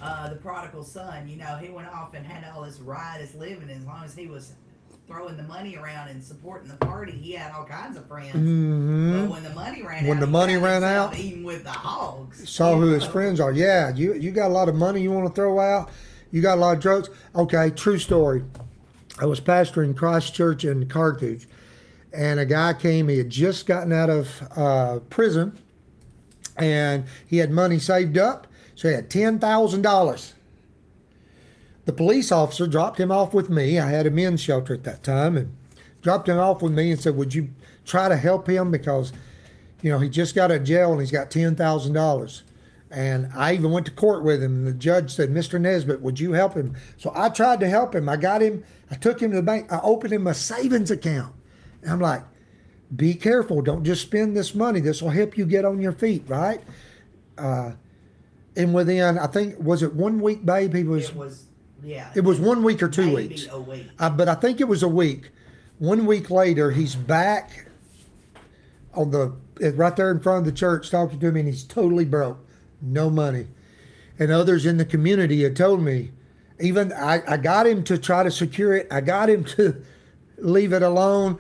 uh, 0.01 0.29
the 0.29 0.35
prodigal 0.35 0.83
son. 0.83 1.27
You 1.27 1.37
know, 1.37 1.57
he 1.57 1.69
went 1.69 1.87
off 1.87 2.13
and 2.13 2.25
had 2.25 2.49
all 2.53 2.63
this 2.63 2.79
riotous 2.79 3.33
living. 3.35 3.69
As 3.69 3.83
long 3.85 4.03
as 4.03 4.15
he 4.15 4.27
was 4.27 4.53
throwing 5.07 5.37
the 5.37 5.43
money 5.43 5.75
around 5.77 6.09
and 6.09 6.23
supporting 6.23 6.67
the 6.67 6.77
party, 6.77 7.11
he 7.11 7.31
had 7.33 7.51
all 7.51 7.65
kinds 7.65 7.95
of 7.97 8.07
friends. 8.07 8.33
hmm 8.33 9.21
But 9.21 9.29
when 9.29 9.43
the 9.43 9.51
money 9.51 9.83
ran 9.83 10.07
When 10.07 10.17
out, 10.17 10.21
the 10.21 10.27
money 10.27 10.57
ran 10.57 10.83
out, 10.83 11.17
eating 11.17 11.43
with 11.43 11.63
the 11.63 11.69
hogs. 11.71 12.49
Saw 12.49 12.75
who 12.75 12.87
his 12.87 13.05
friends 13.05 13.39
are. 13.39 13.51
Yeah, 13.51 13.93
you 13.93 14.13
you 14.15 14.31
got 14.31 14.49
a 14.49 14.53
lot 14.53 14.67
of 14.69 14.75
money 14.75 15.01
you 15.01 15.11
want 15.11 15.27
to 15.27 15.33
throw 15.33 15.59
out. 15.59 15.89
You 16.31 16.41
got 16.41 16.57
a 16.57 16.61
lot 16.61 16.75
of 16.75 16.81
drugs. 16.81 17.09
Okay, 17.35 17.69
true 17.69 17.97
story. 17.99 18.43
I 19.19 19.25
was 19.25 19.39
pastoring 19.39 19.95
Christ 19.95 20.33
Church 20.33 20.65
in 20.65 20.87
Carthage, 20.89 21.47
and 22.11 22.39
a 22.39 22.45
guy 22.45 22.73
came. 22.73 23.07
He 23.07 23.17
had 23.17 23.29
just 23.29 23.65
gotten 23.65 23.93
out 23.93 24.09
of 24.09 24.29
uh, 24.57 24.99
prison, 25.09 25.57
and 26.57 27.05
he 27.25 27.37
had 27.37 27.51
money 27.51 27.79
saved 27.79 28.17
up, 28.17 28.47
so 28.75 28.89
he 28.89 28.93
had 28.93 29.09
ten 29.09 29.39
thousand 29.39 29.81
dollars. 29.81 30.33
The 31.85 31.93
police 31.93 32.31
officer 32.31 32.67
dropped 32.67 32.99
him 32.99 33.11
off 33.11 33.33
with 33.33 33.49
me. 33.49 33.79
I 33.79 33.89
had 33.89 34.05
a 34.05 34.11
men's 34.11 34.41
shelter 34.41 34.73
at 34.73 34.83
that 34.83 35.03
time, 35.03 35.37
and 35.37 35.55
dropped 36.01 36.27
him 36.27 36.37
off 36.37 36.61
with 36.61 36.73
me 36.73 36.91
and 36.91 36.99
said, 36.99 37.15
"Would 37.15 37.33
you 37.33 37.49
try 37.85 38.09
to 38.09 38.17
help 38.17 38.49
him 38.49 38.71
because, 38.71 39.13
you 39.81 39.91
know, 39.91 39.99
he 39.99 40.09
just 40.09 40.35
got 40.35 40.51
out 40.51 40.57
of 40.57 40.63
jail 40.63 40.91
and 40.91 40.99
he's 40.99 41.11
got 41.11 41.31
ten 41.31 41.55
thousand 41.55 41.93
dollars." 41.93 42.43
And 42.91 43.29
I 43.35 43.53
even 43.53 43.71
went 43.71 43.87
to 43.87 43.91
court 43.91 44.23
with 44.23 44.41
him. 44.41 44.55
And 44.55 44.67
the 44.67 44.73
judge 44.73 45.13
said, 45.13 45.29
"Mr. 45.29 45.59
Nesbitt, 45.59 46.01
would 46.01 46.19
you 46.19 46.33
help 46.33 46.53
him?" 46.53 46.75
So 46.97 47.11
I 47.15 47.29
tried 47.29 47.59
to 47.61 47.69
help 47.69 47.95
him. 47.95 48.09
I 48.09 48.17
got 48.17 48.41
him. 48.41 48.63
I 48.91 48.95
took 48.95 49.21
him 49.21 49.31
to 49.31 49.37
the 49.37 49.43
bank. 49.43 49.71
I 49.71 49.79
opened 49.81 50.13
him 50.13 50.27
a 50.27 50.33
savings 50.33 50.91
account. 50.91 51.33
And 51.81 51.91
I'm 51.91 51.99
like, 51.99 52.23
"Be 52.95 53.13
careful. 53.13 53.61
Don't 53.61 53.83
just 53.83 54.01
spend 54.01 54.35
this 54.35 54.55
money. 54.55 54.79
This 54.79 55.01
will 55.01 55.09
help 55.09 55.37
you 55.37 55.45
get 55.45 55.65
on 55.65 55.81
your 55.81 55.91
feet, 55.91 56.23
right?" 56.27 56.61
Uh, 57.37 57.71
and 58.55 58.73
within, 58.73 59.17
I 59.17 59.27
think, 59.27 59.55
was 59.59 59.83
it 59.83 59.93
one 59.93 60.21
week, 60.21 60.45
babe? 60.45 60.73
He 60.73 60.83
was. 60.83 61.09
It 61.09 61.15
was, 61.15 61.45
yeah. 61.83 62.11
It 62.15 62.21
was 62.21 62.39
one 62.39 62.63
week 62.63 62.81
or 62.81 62.89
two 62.89 63.07
maybe 63.07 63.27
weeks. 63.29 63.47
A 63.49 63.59
week. 63.59 63.87
Uh, 63.99 64.09
but 64.09 64.29
I 64.29 64.35
think 64.35 64.61
it 64.61 64.67
was 64.67 64.83
a 64.83 64.87
week. 64.87 65.29
One 65.77 66.05
week 66.05 66.29
later, 66.29 66.71
he's 66.71 66.95
back 66.95 67.67
on 68.93 69.11
the 69.11 69.35
right 69.73 69.95
there 69.95 70.11
in 70.11 70.19
front 70.19 70.39
of 70.39 70.45
the 70.45 70.57
church 70.57 70.89
talking 70.89 71.19
to 71.19 71.31
me, 71.31 71.41
and 71.41 71.49
he's 71.49 71.63
totally 71.63 72.05
broke, 72.05 72.39
no 72.81 73.09
money. 73.09 73.47
And 74.17 74.31
others 74.31 74.65
in 74.65 74.77
the 74.77 74.85
community 74.85 75.43
had 75.43 75.55
told 75.55 75.81
me, 75.81 76.11
even 76.59 76.93
I, 76.93 77.21
I 77.27 77.37
got 77.37 77.67
him 77.67 77.83
to 77.85 77.97
try 77.97 78.23
to 78.23 78.31
secure 78.31 78.73
it. 78.75 78.87
I 78.89 79.01
got 79.01 79.29
him 79.29 79.43
to 79.43 79.83
leave 80.37 80.71
it 80.71 80.81
alone. 80.81 81.39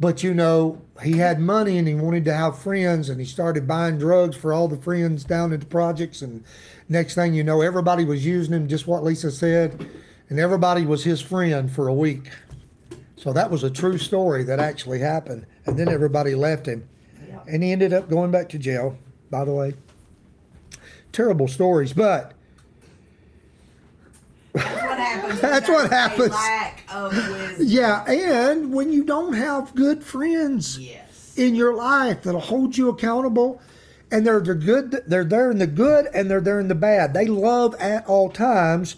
But 0.00 0.22
you 0.22 0.32
know, 0.32 0.80
he 1.02 1.18
had 1.18 1.40
money 1.40 1.76
and 1.76 1.88
he 1.88 1.94
wanted 1.94 2.24
to 2.26 2.34
have 2.34 2.58
friends, 2.58 3.08
and 3.08 3.20
he 3.20 3.26
started 3.26 3.66
buying 3.66 3.98
drugs 3.98 4.36
for 4.36 4.52
all 4.52 4.68
the 4.68 4.76
friends 4.76 5.24
down 5.24 5.52
at 5.52 5.60
the 5.60 5.66
projects. 5.66 6.22
And 6.22 6.44
next 6.88 7.14
thing 7.14 7.34
you 7.34 7.42
know, 7.42 7.60
everybody 7.62 8.04
was 8.04 8.24
using 8.24 8.54
him, 8.54 8.68
just 8.68 8.86
what 8.86 9.02
Lisa 9.02 9.30
said, 9.30 9.88
and 10.28 10.38
everybody 10.38 10.86
was 10.86 11.02
his 11.04 11.20
friend 11.20 11.70
for 11.70 11.88
a 11.88 11.94
week. 11.94 12.30
So 13.16 13.32
that 13.32 13.50
was 13.50 13.64
a 13.64 13.70
true 13.70 13.98
story 13.98 14.44
that 14.44 14.60
actually 14.60 15.00
happened. 15.00 15.46
And 15.66 15.76
then 15.76 15.88
everybody 15.88 16.36
left 16.36 16.66
him. 16.66 16.88
Yeah. 17.28 17.40
And 17.48 17.64
he 17.64 17.72
ended 17.72 17.92
up 17.92 18.08
going 18.08 18.30
back 18.30 18.48
to 18.50 18.58
jail, 18.58 18.96
by 19.30 19.44
the 19.44 19.52
way. 19.52 19.74
Terrible 21.10 21.48
stories, 21.48 21.92
but 21.92 22.34
That's 25.40 25.68
what 25.68 25.90
happens. 25.90 26.30
when 26.30 26.30
That's 26.30 26.30
what 26.30 26.30
there's 26.30 26.30
a. 26.30 26.32
Lack 26.32 26.84
of 26.94 27.30
wisdom. 27.58 27.66
yeah, 27.66 28.04
and 28.10 28.72
when 28.72 28.92
you 28.92 29.04
don't 29.04 29.32
have 29.34 29.74
good 29.74 30.02
friends 30.04 30.78
Yes. 30.78 31.34
in 31.36 31.54
your 31.54 31.74
life 31.74 32.22
that'll 32.22 32.40
hold 32.40 32.76
you 32.76 32.88
accountable, 32.88 33.60
and 34.10 34.26
they're 34.26 34.40
the 34.40 34.54
good, 34.54 35.02
they're 35.06 35.24
there 35.24 35.50
in 35.50 35.58
the 35.58 35.66
good 35.66 36.06
and 36.14 36.30
they're 36.30 36.40
there 36.40 36.60
in 36.60 36.68
the 36.68 36.74
bad. 36.74 37.12
They 37.14 37.26
love 37.26 37.74
at 37.78 38.06
all 38.06 38.30
times. 38.30 38.96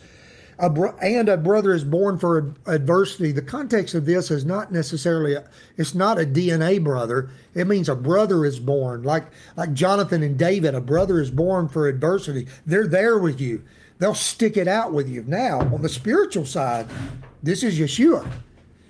A 0.63 0.69
bro- 0.69 0.95
and 1.01 1.27
a 1.31 1.39
brother 1.39 1.73
is 1.73 1.85
born 1.85 2.19
for 2.19 2.37
ad- 2.37 2.55
adversity. 2.67 3.33
The 3.33 3.41
context 3.41 3.95
of 3.95 4.05
this 4.05 4.31
is 4.31 4.45
not 4.45 4.71
necessarily 4.71 5.33
a, 5.33 5.49
it's 5.79 5.95
not 5.95 6.21
a 6.21 6.27
DNA 6.27 6.85
brother. 6.85 7.31
It 7.55 7.67
means 7.67 7.89
a 7.89 7.97
brother 7.97 8.45
is 8.45 8.61
born, 8.61 9.03
like 9.03 9.25
like 9.57 9.73
Jonathan 9.73 10.23
and 10.23 10.39
David. 10.39 10.75
A 10.75 10.81
brother 10.83 11.19
is 11.19 11.31
born 11.31 11.67
for 11.67 11.89
adversity. 11.89 12.47
They're 12.67 12.87
there 12.87 13.19
with 13.19 13.41
you. 13.41 13.63
They'll 14.01 14.15
stick 14.15 14.57
it 14.57 14.67
out 14.67 14.93
with 14.95 15.09
you. 15.09 15.25
Now, 15.27 15.61
on 15.61 15.83
the 15.83 15.89
spiritual 15.89 16.47
side, 16.47 16.89
this 17.43 17.63
is 17.63 17.79
Yeshua. 17.79 18.29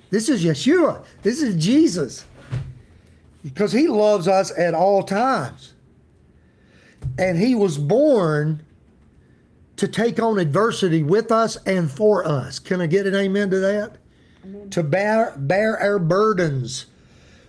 This 0.09 0.29
is 0.29 0.45
Yeshua. 0.45 1.05
This 1.23 1.43
is 1.43 1.63
Jesus. 1.63 2.25
Because 3.43 3.73
he 3.73 3.89
loves 3.89 4.29
us 4.29 4.57
at 4.57 4.73
all 4.73 5.03
times. 5.03 5.75
And 7.19 7.37
he 7.37 7.57
was 7.57 7.77
born 7.77 8.65
to 9.77 9.89
take 9.89 10.21
on 10.21 10.39
adversity 10.39 11.03
with 11.03 11.33
us 11.33 11.57
and 11.67 11.91
for 11.91 12.25
us. 12.25 12.61
Can 12.61 12.81
I 12.81 12.87
get 12.87 13.07
an 13.07 13.17
amen 13.17 13.51
to 13.51 13.59
that? 13.59 13.97
To 14.71 14.83
bear 14.85 15.35
bear 15.37 15.77
our 15.79 15.99
burdens. 15.99 16.87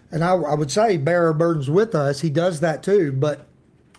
And 0.09 0.23
I, 0.23 0.31
I 0.31 0.55
would 0.55 0.71
say 0.71 0.97
bear 0.97 1.27
our 1.27 1.33
burdens 1.33 1.69
with 1.69 1.93
us. 1.93 2.21
He 2.21 2.29
does 2.29 2.59
that 2.61 2.81
too, 2.81 3.11
but 3.11 3.47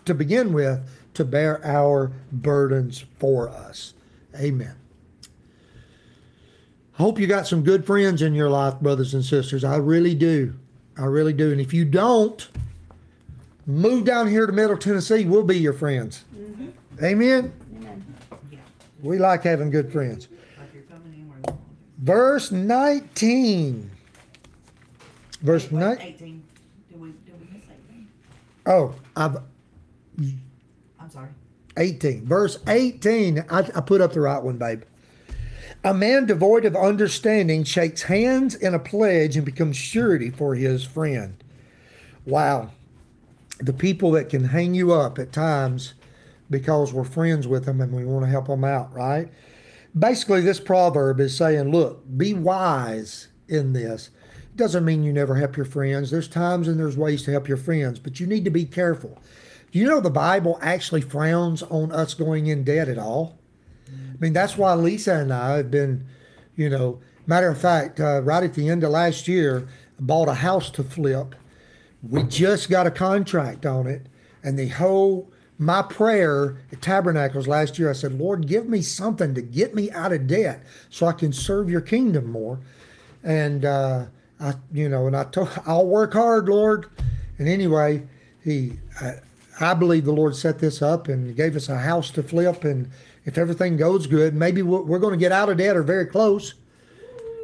to 0.05 0.13
begin 0.13 0.51
with, 0.51 0.81
to 1.13 1.25
bear 1.25 1.65
our 1.65 2.11
burdens 2.31 3.05
for 3.19 3.49
us. 3.49 3.93
Amen. 4.35 4.75
I 6.93 6.97
Hope 6.97 7.19
you 7.19 7.27
got 7.27 7.47
some 7.47 7.63
good 7.63 7.85
friends 7.85 8.21
in 8.21 8.33
your 8.33 8.49
life, 8.49 8.79
brothers 8.79 9.13
and 9.13 9.23
sisters. 9.23 9.63
I 9.63 9.77
really 9.77 10.15
do. 10.15 10.53
I 10.97 11.05
really 11.05 11.33
do. 11.33 11.51
And 11.51 11.59
if 11.59 11.73
you 11.73 11.85
don't, 11.85 12.47
move 13.65 14.05
down 14.05 14.27
here 14.27 14.45
to 14.45 14.51
Middle 14.51 14.77
Tennessee. 14.77 15.25
We'll 15.25 15.43
be 15.43 15.57
your 15.57 15.73
friends. 15.73 16.23
Mm-hmm. 16.35 17.03
Amen. 17.03 17.53
Amen. 17.75 18.15
Yeah. 18.51 18.59
We 19.01 19.17
like 19.17 19.43
having 19.43 19.71
good 19.71 19.91
friends. 19.91 20.27
Like 20.59 20.69
you're 20.73 20.83
coming 20.83 21.13
in 21.13 21.29
where 21.29 21.37
you 21.37 21.43
want. 21.47 21.59
Verse 21.99 22.51
19. 22.51 23.89
Verse 25.41 25.71
Wait, 25.71 25.81
wait, 25.81 25.99
19. 25.99 26.43
Did 26.89 27.01
we, 27.01 27.07
did 27.07 27.39
we 27.39 27.57
miss 27.57 27.63
18? 27.89 28.07
Oh, 28.67 28.93
I've 29.15 29.37
I'm 30.17 30.42
sorry. 31.13 31.29
18. 31.77 32.25
Verse 32.25 32.59
18. 32.67 33.45
I, 33.49 33.59
I 33.59 33.81
put 33.81 34.01
up 34.01 34.13
the 34.13 34.21
right 34.21 34.41
one, 34.41 34.57
babe. 34.57 34.83
A 35.83 35.93
man 35.93 36.25
devoid 36.25 36.65
of 36.65 36.75
understanding 36.75 37.63
shakes 37.63 38.03
hands 38.03 38.55
in 38.55 38.73
a 38.73 38.79
pledge 38.79 39.35
and 39.35 39.45
becomes 39.45 39.75
surety 39.75 40.29
for 40.29 40.55
his 40.55 40.83
friend. 40.83 41.43
Wow. 42.25 42.71
The 43.59 43.73
people 43.73 44.11
that 44.11 44.29
can 44.29 44.45
hang 44.45 44.73
you 44.73 44.93
up 44.93 45.19
at 45.19 45.33
times 45.33 45.93
because 46.49 46.93
we're 46.93 47.03
friends 47.03 47.47
with 47.47 47.65
them 47.65 47.81
and 47.81 47.93
we 47.93 48.05
want 48.05 48.25
to 48.25 48.31
help 48.31 48.47
them 48.47 48.63
out, 48.63 48.93
right? 48.93 49.29
Basically, 49.97 50.41
this 50.41 50.59
proverb 50.59 51.19
is 51.19 51.35
saying, 51.35 51.71
look, 51.71 52.03
be 52.17 52.33
wise 52.33 53.27
in 53.47 53.73
this. 53.73 54.09
It 54.33 54.57
doesn't 54.57 54.85
mean 54.85 55.03
you 55.03 55.13
never 55.13 55.35
help 55.35 55.57
your 55.57 55.65
friends. 55.65 56.11
There's 56.11 56.27
times 56.27 56.67
and 56.67 56.79
there's 56.79 56.97
ways 56.97 57.23
to 57.23 57.31
help 57.31 57.47
your 57.47 57.57
friends, 57.57 57.99
but 57.99 58.19
you 58.19 58.27
need 58.27 58.45
to 58.45 58.51
be 58.51 58.65
careful. 58.65 59.21
Do 59.73 59.79
you 59.79 59.85
know 59.85 59.99
the 59.99 60.11
Bible 60.11 60.59
actually 60.61 61.01
frowns 61.01 61.63
on 61.63 61.91
us 61.91 62.13
going 62.13 62.45
in 62.45 62.63
debt 62.63 62.87
at 62.87 62.99
all? 62.99 63.39
I 63.87 64.17
mean, 64.19 64.31
that's 64.31 64.55
why 64.55 64.75
Lisa 64.75 65.15
and 65.15 65.33
I 65.33 65.57
have 65.57 65.71
been, 65.71 66.05
you 66.55 66.69
know, 66.69 66.99
matter 67.25 67.49
of 67.49 67.59
fact, 67.59 67.99
uh, 67.99 68.21
right 68.21 68.43
at 68.43 68.53
the 68.53 68.69
end 68.69 68.83
of 68.83 68.91
last 68.91 69.27
year, 69.27 69.67
bought 69.99 70.29
a 70.29 70.35
house 70.35 70.69
to 70.71 70.83
flip. 70.83 71.33
We 72.07 72.21
just 72.21 72.69
got 72.69 72.85
a 72.85 72.91
contract 72.91 73.65
on 73.65 73.87
it, 73.87 74.05
and 74.43 74.59
the 74.59 74.67
whole 74.67 75.31
my 75.57 75.81
prayer 75.81 76.57
at 76.71 76.83
Tabernacles 76.83 77.47
last 77.47 77.79
year, 77.79 77.89
I 77.89 77.93
said, 77.93 78.13
Lord, 78.13 78.47
give 78.47 78.69
me 78.69 78.83
something 78.83 79.33
to 79.33 79.41
get 79.41 79.73
me 79.73 79.89
out 79.89 80.13
of 80.13 80.27
debt 80.27 80.63
so 80.91 81.07
I 81.07 81.13
can 81.13 81.33
serve 81.33 81.67
your 81.67 81.81
kingdom 81.81 82.29
more. 82.29 82.59
And 83.23 83.65
uh, 83.65 84.05
I, 84.39 84.53
you 84.71 84.87
know, 84.87 85.07
and 85.07 85.15
I 85.15 85.23
told, 85.23 85.49
I'll 85.65 85.87
work 85.87 86.13
hard, 86.13 86.47
Lord. 86.47 86.89
And 87.39 87.47
anyway, 87.47 88.03
he, 88.43 88.73
I, 89.01 89.15
I 89.59 89.73
believe 89.73 90.05
the 90.05 90.13
Lord 90.13 90.35
set 90.35 90.59
this 90.59 90.81
up 90.81 91.07
and 91.07 91.35
gave 91.35 91.55
us 91.55 91.69
a 91.69 91.77
house 91.77 92.09
to 92.11 92.23
flip. 92.23 92.63
And 92.63 92.89
if 93.25 93.37
everything 93.37 93.77
goes 93.77 94.07
good, 94.07 94.33
maybe 94.33 94.61
we're, 94.61 94.81
we're 94.81 94.99
going 94.99 95.13
to 95.13 95.19
get 95.19 95.31
out 95.31 95.49
of 95.49 95.57
debt 95.57 95.77
or 95.77 95.83
very 95.83 96.05
close 96.05 96.55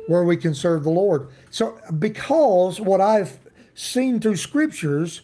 where 0.08 0.24
we 0.24 0.36
can 0.36 0.56
serve 0.56 0.84
the 0.84 0.90
Lord. 0.90 1.30
So, 1.52 1.80
because 2.00 2.82
what 2.82 3.00
I've 3.00 3.38
seen 3.76 4.20
through 4.20 4.38
scriptures, 4.38 5.22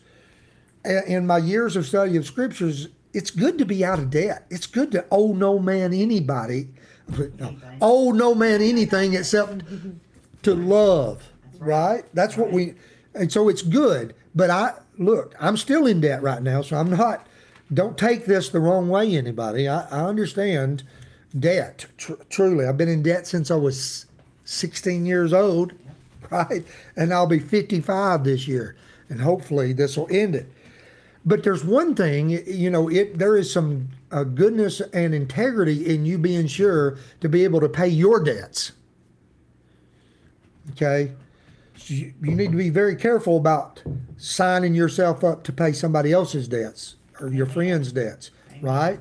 in 1.07 1.25
my 1.25 1.39
years 1.39 1.75
of 1.75 1.87
study 1.87 2.15
of 2.17 2.25
scriptures, 2.25 2.89
it's 3.13 3.31
good 3.31 3.57
to 3.57 3.65
be 3.65 3.83
out 3.83 3.97
of 3.97 4.11
debt. 4.11 4.45
It's 4.49 4.67
good 4.67 4.91
to 4.91 5.05
owe 5.09 5.33
no 5.33 5.57
man 5.57 5.93
anybody, 5.93 6.67
no, 7.39 7.55
owe 7.81 8.11
no 8.11 8.35
man 8.35 8.61
anything 8.61 9.15
except 9.15 9.63
to 10.43 10.53
love. 10.53 11.23
right. 11.57 12.03
That's 12.13 12.37
what 12.37 12.51
we, 12.51 12.75
and 13.15 13.31
so 13.31 13.49
it's 13.49 13.61
good. 13.63 14.13
But 14.35 14.49
I 14.51 14.73
look, 14.97 15.36
I'm 15.39 15.58
still 15.58 15.86
in 15.86 16.01
debt 16.01 16.21
right 16.21 16.41
now, 16.41 16.62
so 16.62 16.77
I'm 16.77 16.89
not. 16.89 17.27
Don't 17.73 17.97
take 17.97 18.25
this 18.25 18.49
the 18.49 18.60
wrong 18.60 18.89
way, 18.89 19.15
anybody. 19.15 19.67
I, 19.67 19.88
I 19.89 20.05
understand 20.05 20.84
debt. 21.38 21.86
Tr- 21.97 22.13
truly, 22.29 22.65
I've 22.65 22.77
been 22.77 22.89
in 22.89 23.03
debt 23.03 23.27
since 23.27 23.49
I 23.49 23.55
was 23.55 24.05
16 24.45 25.05
years 25.05 25.34
old, 25.34 25.73
right? 26.29 26.65
And 26.95 27.13
I'll 27.13 27.27
be 27.27 27.39
55 27.39 28.23
this 28.23 28.47
year, 28.47 28.75
and 29.10 29.21
hopefully 29.21 29.73
this 29.73 29.97
will 29.97 30.08
end 30.12 30.36
it. 30.36 30.47
But 31.25 31.43
there's 31.43 31.65
one 31.65 31.95
thing, 31.95 32.29
you 32.29 32.69
know, 32.69 32.88
it 32.88 33.17
there 33.17 33.36
is 33.36 33.51
some 33.51 33.89
uh, 34.12 34.23
goodness 34.23 34.79
and 34.93 35.15
integrity 35.15 35.88
in 35.88 36.05
you 36.05 36.19
being 36.19 36.45
sure 36.45 36.97
to 37.21 37.27
be 37.27 37.43
able 37.43 37.60
to 37.62 37.69
pay 37.69 37.88
your 37.88 38.23
debts. 38.23 38.73
Okay, 40.71 41.13
you, 41.89 42.13
need 42.21 42.51
to 42.51 42.57
be 42.57 42.69
very 42.69 42.95
careful 42.95 43.37
about 43.37 43.83
signing 44.17 44.73
yourself 44.73 45.23
up 45.23 45.43
to 45.43 45.53
pay 45.53 45.71
somebody 45.71 46.11
else's 46.11 46.47
debts 46.47 46.95
or 47.19 47.29
your 47.29 47.45
friends' 47.45 47.91
debts, 47.91 48.31
right? 48.61 48.99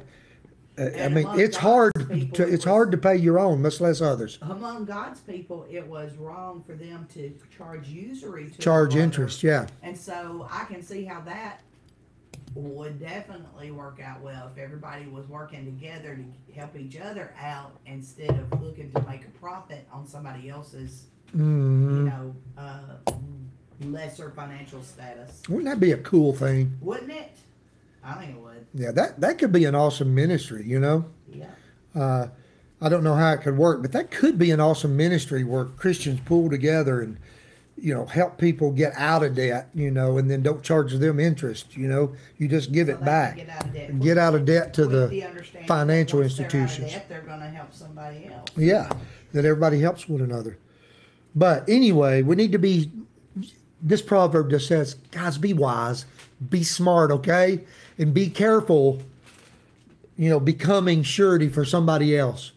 Uh, 0.76 0.90
I 0.98 1.08
mean, 1.08 1.26
it's 1.38 1.56
hard 1.56 1.92
people, 2.10 2.36
to 2.36 2.42
it 2.42 2.54
it's 2.54 2.64
hard 2.64 2.90
to 2.90 2.98
pay 2.98 3.14
your 3.16 3.38
own, 3.38 3.62
much 3.62 3.80
less 3.80 4.00
others. 4.00 4.38
Among 4.42 4.84
God's 4.84 5.20
people, 5.20 5.66
it 5.70 5.86
was 5.86 6.16
wrong 6.16 6.64
for 6.66 6.74
them 6.74 7.06
to 7.14 7.32
charge 7.56 7.86
usury 7.88 8.50
to 8.50 8.58
Charge 8.58 8.96
interest, 8.96 9.42
yeah. 9.44 9.66
And 9.82 9.96
so 9.96 10.48
I 10.50 10.64
can 10.64 10.82
see 10.82 11.04
how 11.04 11.20
that 11.22 11.60
would 12.54 13.00
definitely 13.00 13.70
work 13.70 14.00
out 14.02 14.20
well 14.20 14.50
if 14.52 14.62
everybody 14.62 15.06
was 15.06 15.28
working 15.28 15.64
together 15.64 16.16
to 16.16 16.52
help 16.52 16.76
each 16.76 16.96
other 16.96 17.34
out 17.40 17.76
instead 17.86 18.30
of 18.30 18.62
looking 18.62 18.92
to 18.92 19.00
make 19.02 19.24
a 19.24 19.30
profit 19.40 19.86
on 19.92 20.06
somebody 20.06 20.48
else's, 20.48 21.06
you 21.34 21.40
hmm 21.42 22.06
know, 22.06 22.34
uh, 22.56 23.12
lesser 23.82 24.30
financial 24.30 24.82
status. 24.82 25.42
Wouldn't 25.48 25.66
that 25.66 25.80
be 25.80 25.92
a 25.92 25.98
cool 25.98 26.32
thing? 26.34 26.76
Wouldn't 26.80 27.10
it? 27.10 27.32
I 28.04 28.14
think 28.14 28.36
it 28.36 28.40
would. 28.40 28.66
Yeah, 28.74 28.92
that 28.92 29.20
that 29.20 29.38
could 29.38 29.52
be 29.52 29.64
an 29.64 29.74
awesome 29.74 30.14
ministry, 30.14 30.64
you 30.66 30.78
know. 30.78 31.06
Yeah. 31.32 31.46
Uh, 31.94 32.28
I 32.80 32.88
don't 32.88 33.04
know 33.04 33.14
how 33.14 33.32
it 33.32 33.40
could 33.42 33.56
work, 33.56 33.82
but 33.82 33.92
that 33.92 34.10
could 34.10 34.38
be 34.38 34.50
an 34.50 34.60
awesome 34.60 34.96
ministry 34.96 35.42
where 35.44 35.64
Christians 35.64 36.20
pull 36.26 36.50
together 36.50 37.00
and, 37.00 37.16
you 37.78 37.94
know, 37.94 38.04
help 38.04 38.36
people 38.36 38.72
get 38.72 38.92
out 38.96 39.22
of 39.22 39.34
debt, 39.36 39.70
you 39.74 39.90
know, 39.90 40.18
and 40.18 40.30
then 40.30 40.42
don't 40.42 40.62
charge 40.62 40.92
them 40.92 41.18
interest, 41.18 41.76
you 41.76 41.88
know. 41.88 42.14
You 42.36 42.46
just 42.48 42.72
give 42.72 42.88
So 42.88 42.92
it 42.94 42.94
they 42.94 42.98
can 42.98 43.04
back. 43.04 43.36
Get 43.36 43.48
out 43.48 43.64
of 43.64 43.72
debt. 43.72 44.00
get 44.00 44.18
out 44.18 44.34
of 44.34 44.44
debt 44.44 44.74
to 44.74 44.86
With 44.86 45.10
the 45.10 45.24
understanding 45.24 45.66
financial 45.68 46.20
once 46.20 46.36
they're 46.36 46.46
out 46.46 46.52
of 46.52 46.54
institutions. 46.60 46.92
debt, 46.92 47.06
They're 47.08 47.22
gonna 47.22 47.48
help 47.48 47.72
somebody 47.72 48.26
else. 48.26 48.50
Yeah, 48.56 48.90
that 49.32 49.44
everybody 49.44 49.80
helps 49.80 50.08
one 50.08 50.20
another. 50.20 50.58
But 51.34 51.68
anyway, 51.68 52.22
we 52.22 52.36
need 52.36 52.52
to 52.52 52.58
be. 52.58 52.90
This 53.82 54.00
proverb 54.00 54.50
just 54.50 54.66
says, 54.66 54.94
guys, 55.10 55.36
be 55.36 55.52
wise, 55.52 56.06
be 56.48 56.62
smart, 56.62 57.10
okay, 57.10 57.60
and 57.98 58.14
be 58.14 58.30
careful. 58.30 59.02
You 60.16 60.30
know, 60.30 60.40
becoming 60.40 61.02
surety 61.02 61.48
for 61.48 61.64
somebody 61.64 62.16
else, 62.16 62.52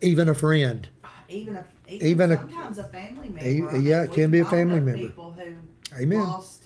even 0.00 0.28
a 0.28 0.34
friend. 0.34 0.88
Uh, 1.04 1.08
even 1.28 1.56
a 1.56 1.64
Even 1.88 2.06
even 2.30 2.38
sometimes 2.38 2.78
a 2.78 2.84
family 2.84 3.28
member. 3.28 3.72
Mean, 3.72 3.84
yeah, 3.84 4.02
it 4.04 4.12
can 4.12 4.30
be 4.30 4.40
a 4.40 4.44
family 4.44 4.80
member. 4.80 5.08
People 5.08 5.32
who 5.36 6.00
Amen. 6.00 6.20
lost 6.20 6.62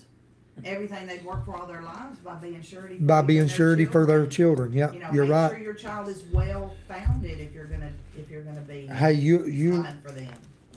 everything 0.63 1.07
they've 1.07 1.25
worked 1.25 1.45
for 1.45 1.55
all 1.55 1.65
their 1.65 1.81
lives 1.81 2.19
by 2.19 2.35
being 2.35 2.61
surety. 2.61 2.95
for 2.97 3.03
By 3.03 3.21
being 3.23 3.47
their 3.47 3.49
surety 3.49 3.85
for 3.85 4.05
their 4.05 4.27
children. 4.27 4.71
Yeah, 4.71 4.93
You 4.93 4.99
know, 4.99 5.07
you're 5.11 5.25
make 5.25 5.31
right. 5.31 5.49
sure 5.51 5.59
your 5.59 5.73
child 5.73 6.09
is 6.09 6.23
well 6.31 6.75
founded 6.87 7.39
if 7.39 7.53
you're 7.53 7.65
gonna 7.65 7.91
if 8.17 8.29
you're 8.29 8.43
gonna 8.43 8.61
be 8.61 8.85
Hey, 8.87 9.13
you 9.13 9.45
you 9.45 9.83
fine 9.83 9.99
for 10.03 10.11
them. 10.11 10.27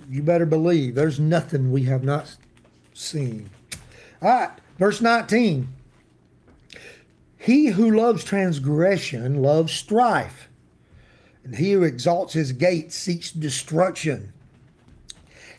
You 0.09 0.23
better 0.23 0.47
believe 0.47 0.95
there's 0.95 1.21
nothing 1.21 1.71
we 1.71 1.85
have 1.85 2.03
not 2.03 2.37
seen. 2.95 3.51
All 4.23 4.29
right, 4.29 4.51
verse 4.79 5.01
19. 5.01 5.69
He 7.37 7.67
who 7.67 7.97
loves 7.97 8.25
transgression 8.25 9.41
loves 9.43 9.73
strife, 9.73 10.49
and 11.45 11.55
he 11.55 11.73
who 11.73 11.85
exalts 11.85 12.33
his 12.33 12.53
gate 12.53 12.93
seeks 12.93 13.31
destruction. 13.31 14.33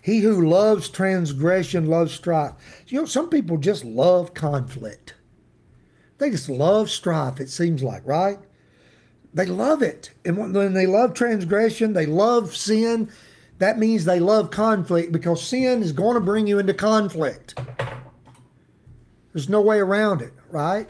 He 0.01 0.19
who 0.19 0.47
loves 0.47 0.89
transgression 0.89 1.87
loves 1.87 2.13
strife. 2.13 2.53
You 2.87 2.99
know, 2.99 3.05
some 3.05 3.29
people 3.29 3.57
just 3.57 3.85
love 3.85 4.33
conflict. 4.33 5.15
They 6.17 6.29
just 6.29 6.49
love 6.49 6.89
strife, 6.89 7.39
it 7.39 7.49
seems 7.49 7.81
like, 7.81 8.05
right? 8.05 8.39
They 9.33 9.45
love 9.45 9.81
it. 9.81 10.11
And 10.25 10.37
when 10.37 10.53
when 10.53 10.73
they 10.73 10.85
love 10.85 11.13
transgression, 11.13 11.93
they 11.93 12.05
love 12.05 12.55
sin. 12.55 13.09
That 13.59 13.77
means 13.77 14.05
they 14.05 14.19
love 14.19 14.51
conflict 14.51 15.11
because 15.11 15.43
sin 15.43 15.83
is 15.83 15.91
going 15.91 16.15
to 16.15 16.21
bring 16.21 16.47
you 16.47 16.59
into 16.59 16.73
conflict. 16.73 17.59
There's 19.33 19.49
no 19.49 19.61
way 19.61 19.79
around 19.79 20.21
it, 20.21 20.33
right? 20.49 20.87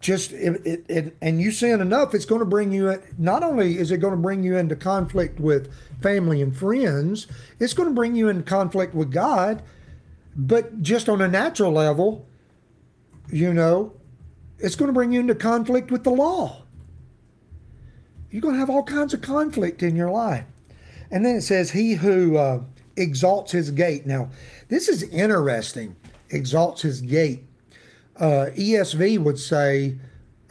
Just 0.00 0.32
it, 0.32 0.60
it, 0.66 0.84
it, 0.88 1.16
and 1.22 1.40
you 1.40 1.50
sin 1.50 1.80
enough, 1.80 2.12
it's 2.14 2.26
going 2.26 2.40
to 2.40 2.44
bring 2.44 2.72
you. 2.72 3.00
Not 3.18 3.42
only 3.42 3.78
is 3.78 3.90
it 3.90 3.98
going 3.98 4.12
to 4.14 4.20
bring 4.20 4.42
you 4.42 4.56
into 4.56 4.76
conflict 4.76 5.40
with 5.40 5.72
family 6.02 6.42
and 6.42 6.54
friends, 6.54 7.28
it's 7.60 7.72
going 7.72 7.88
to 7.88 7.94
bring 7.94 8.14
you 8.14 8.28
into 8.28 8.42
conflict 8.42 8.94
with 8.94 9.10
God. 9.10 9.62
But 10.34 10.82
just 10.82 11.08
on 11.08 11.22
a 11.22 11.28
natural 11.28 11.72
level, 11.72 12.26
you 13.32 13.54
know, 13.54 13.94
it's 14.58 14.74
going 14.74 14.88
to 14.88 14.92
bring 14.92 15.12
you 15.12 15.20
into 15.20 15.34
conflict 15.34 15.90
with 15.90 16.04
the 16.04 16.10
law. 16.10 16.62
You're 18.30 18.42
going 18.42 18.54
to 18.54 18.60
have 18.60 18.70
all 18.70 18.82
kinds 18.82 19.14
of 19.14 19.22
conflict 19.22 19.82
in 19.82 19.96
your 19.96 20.10
life. 20.10 20.44
And 21.10 21.24
then 21.24 21.36
it 21.36 21.42
says, 21.42 21.70
He 21.70 21.94
who 21.94 22.36
uh, 22.36 22.60
exalts 22.96 23.52
his 23.52 23.70
gate. 23.70 24.06
Now, 24.06 24.30
this 24.68 24.88
is 24.88 25.02
interesting. 25.04 25.96
Exalts 26.30 26.82
his 26.82 27.00
gate. 27.00 27.44
Uh, 28.18 28.46
ESV 28.56 29.18
would 29.18 29.38
say, 29.38 29.96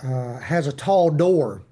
uh, 0.04 0.40
has 0.40 0.68
a 0.68 0.74
tall 0.74 1.10
door, 1.10 1.64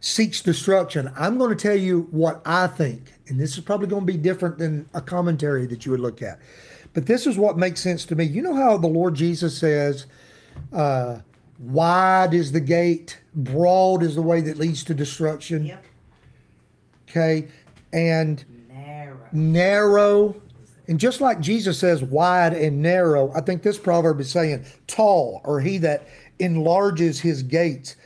seeks 0.00 0.42
destruction. 0.42 1.10
I'm 1.16 1.38
going 1.38 1.56
to 1.56 1.60
tell 1.60 1.76
you 1.76 2.08
what 2.10 2.42
I 2.44 2.66
think. 2.66 3.12
And 3.28 3.40
this 3.40 3.56
is 3.56 3.64
probably 3.64 3.86
going 3.86 4.06
to 4.06 4.12
be 4.12 4.18
different 4.18 4.58
than 4.58 4.88
a 4.94 5.00
commentary 5.00 5.66
that 5.66 5.86
you 5.86 5.92
would 5.92 6.00
look 6.00 6.22
at. 6.22 6.38
But 6.92 7.06
this 7.06 7.26
is 7.26 7.38
what 7.38 7.56
makes 7.56 7.80
sense 7.80 8.04
to 8.06 8.14
me. 8.14 8.24
You 8.24 8.42
know 8.42 8.54
how 8.54 8.76
the 8.76 8.88
Lord 8.88 9.14
Jesus 9.14 9.56
says, 9.56 10.06
uh, 10.72 11.20
wide 11.58 12.34
is 12.34 12.52
the 12.52 12.60
gate, 12.60 13.18
broad 13.34 14.02
is 14.02 14.14
the 14.14 14.22
way 14.22 14.42
that 14.42 14.58
leads 14.58 14.84
to 14.84 14.94
destruction. 14.94 15.66
Yep. 15.66 15.84
Okay. 17.12 17.48
And 17.92 18.42
Narrow. 18.70 19.18
narrow. 19.32 20.42
And 20.88 20.98
just 20.98 21.20
like 21.20 21.40
Jesus 21.40 21.78
says 21.78 22.02
wide 22.02 22.54
and 22.54 22.80
narrow, 22.80 23.32
I 23.34 23.40
think 23.42 23.62
this 23.62 23.78
proverb 23.78 24.18
is 24.20 24.30
saying 24.30 24.64
tall 24.86 25.42
or 25.44 25.60
he 25.60 25.78
that 25.78 26.08
enlarges 26.38 27.20
his 27.20 27.42
gates. 27.42 27.96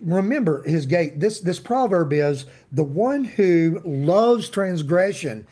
Remember 0.00 0.62
his 0.62 0.86
gate. 0.86 1.20
This 1.20 1.40
this 1.40 1.58
proverb 1.58 2.12
is 2.12 2.46
the 2.70 2.84
one 2.84 3.24
who 3.24 3.80
loves 3.84 4.48
transgression 4.48 5.46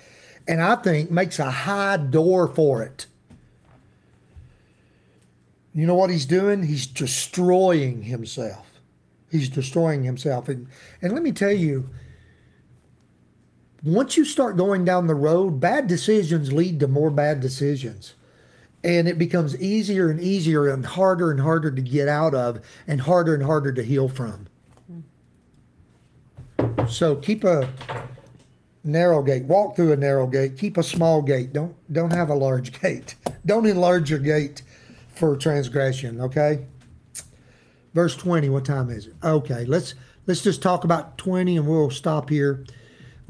and 0.46 0.62
I 0.62 0.76
think 0.76 1.11
makes 1.11 1.38
a 1.38 1.50
high 1.50 1.96
door 1.96 2.48
for 2.48 2.83
it. 2.83 3.07
You 5.74 5.87
know 5.87 5.94
what 5.94 6.11
he's 6.11 6.26
doing? 6.26 6.62
He's 6.64 6.87
destroying 6.87 8.02
himself. 8.02 8.66
He's 9.31 9.48
destroying 9.48 10.05
himself. 10.05 10.48
And, 10.48 10.68
and 11.00 11.12
let 11.14 11.22
me 11.22 11.33
tell 11.33 11.52
you, 11.52 11.88
once 13.83 14.16
you 14.16 14.25
start 14.25 14.57
going 14.57 14.85
down 14.85 15.07
the 15.07 15.14
road, 15.14 15.61
bad 15.61 15.87
decisions 15.87 16.53
lead 16.53 16.79
to 16.81 16.88
more 16.88 17.11
bad 17.11 17.40
decisions. 17.40 18.14
And 18.85 19.07
it 19.07 19.18
becomes 19.18 19.61
easier 19.61 20.11
and 20.11 20.21
easier 20.21 20.68
and 20.68 20.85
harder 20.85 21.31
and 21.31 21.40
harder 21.40 21.71
to 21.71 21.83
get 21.83 22.09
out 22.09 22.35
of 22.35 22.61
and 22.87 23.01
harder 23.01 23.35
and 23.35 23.45
harder 23.45 23.73
to 23.73 23.83
heal 23.83 24.09
from. 24.09 24.47
So 26.88 27.16
keep 27.16 27.45
a 27.45 27.73
narrow 28.85 29.23
gate. 29.23 29.45
Walk 29.45 29.77
through 29.77 29.92
a 29.92 29.97
narrow 29.97 30.27
gate. 30.27 30.59
Keep 30.59 30.77
a 30.77 30.83
small 30.83 31.23
gate. 31.23 31.53
Don't 31.53 31.75
don't 31.92 32.12
have 32.12 32.29
a 32.29 32.35
large 32.35 32.81
gate. 32.81 33.14
Don't 33.47 33.66
enlarge 33.66 34.11
your 34.11 34.18
gate 34.18 34.62
for 35.14 35.37
transgression, 35.37 36.21
okay? 36.21 36.66
Verse 37.95 38.16
20, 38.16 38.49
what 38.49 38.64
time 38.64 38.90
is 38.90 39.07
it? 39.07 39.14
Okay, 39.23 39.64
let's 39.66 39.95
let's 40.27 40.42
just 40.42 40.62
talk 40.62 40.85
about 40.85 41.18
20 41.18 41.59
and 41.59 41.66
we'll 41.66 41.90
stop 41.90 42.31
here. 42.31 42.64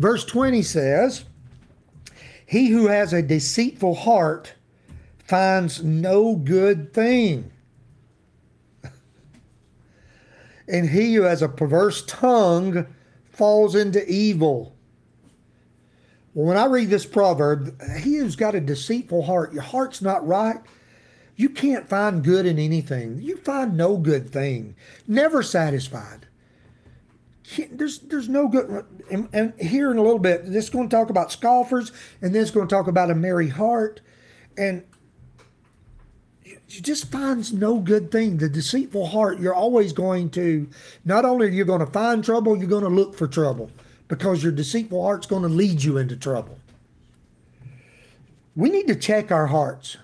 Verse 0.03 0.25
20 0.25 0.63
says, 0.63 1.27
He 2.45 2.71
who 2.71 2.89
has 2.89 3.13
a 3.13 3.23
deceitful 3.23 3.95
heart 3.95 4.55
finds 5.25 5.85
no 5.85 6.35
good 6.35 6.93
thing. 6.93 7.53
And 10.69 10.89
he 10.89 11.15
who 11.15 11.23
has 11.23 11.43
a 11.43 11.49
perverse 11.49 12.05
tongue 12.07 12.87
falls 13.31 13.77
into 13.77 14.05
evil. 14.11 14.75
Well, 16.35 16.47
when 16.47 16.57
I 16.57 16.67
read 16.67 16.89
this 16.89 17.07
proverb, 17.07 17.81
he 17.99 18.17
who's 18.17 18.37
got 18.37 18.55
a 18.57 18.61
deceitful 18.61 19.23
heart, 19.23 19.53
your 19.53 19.63
heart's 19.63 20.03
not 20.03 20.27
right. 20.27 20.59
You 21.37 21.49
can't 21.49 21.89
find 21.89 22.25
good 22.25 22.47
in 22.47 22.59
anything. 22.59 23.21
You 23.21 23.37
find 23.37 23.77
no 23.77 23.97
good 23.99 24.31
thing. 24.31 24.75
Never 25.07 25.45
satisfied. 25.45 26.27
There's 27.71 27.99
there's 28.01 28.29
no 28.29 28.49
good. 28.49 28.85
And, 29.11 29.29
and 29.33 29.53
here 29.61 29.91
in 29.91 29.99
a 29.99 30.03
little 30.03 30.19
bit, 30.19 30.47
this 30.47 30.65
is 30.65 30.71
going 30.71 30.89
to 30.89 30.97
talk 30.97 31.11
about 31.11 31.33
scoffers, 31.33 31.93
and 32.21 32.35
then 32.35 32.43
it's 32.43 32.51
going 32.51 32.69
to 32.69 32.75
talk 32.75 32.87
about 32.87 33.11
a 33.11 33.15
merry 33.15 33.49
heart, 33.49 34.01
and 34.57 34.85
you 36.45 36.81
just 36.81 37.11
finds 37.11 37.53
no 37.53 37.79
good 37.79 38.11
thing. 38.11 38.39
The 38.39 38.49
deceitful 38.49 39.09
heart, 39.09 39.41
you're 39.41 39.55
always 39.55 39.93
going 39.93 40.31
to. 40.31 40.69
Not 41.05 41.25
only 41.25 41.47
are 41.49 41.51
you 41.51 41.65
going 41.65 41.81
to 41.81 41.87
find 41.87 42.25
trouble, 42.25 42.57
you're 42.57 42.69
going 42.69 42.85
to 42.85 42.89
look 42.89 43.15
for 43.15 43.27
trouble 43.27 43.71
because 44.09 44.43
your 44.43 44.53
deceitful 44.53 45.03
heart's 45.03 45.27
going 45.27 45.43
to 45.43 45.49
lead 45.49 45.83
you 45.83 45.99
into 45.99 46.17
trouble. 46.17 46.59
We 48.55 48.71
need 48.71 48.87
to 48.89 48.95
check 48.95 49.33
our 49.33 49.47
hearts. 49.47 49.97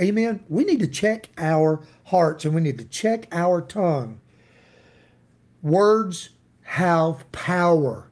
Amen. 0.00 0.44
We 0.48 0.64
need 0.64 0.80
to 0.80 0.86
check 0.86 1.30
our 1.36 1.80
hearts 2.04 2.44
and 2.44 2.54
we 2.54 2.60
need 2.60 2.78
to 2.78 2.84
check 2.84 3.28
our 3.32 3.60
tongue. 3.60 4.20
Words 5.62 6.30
have 6.72 7.30
power. 7.32 8.02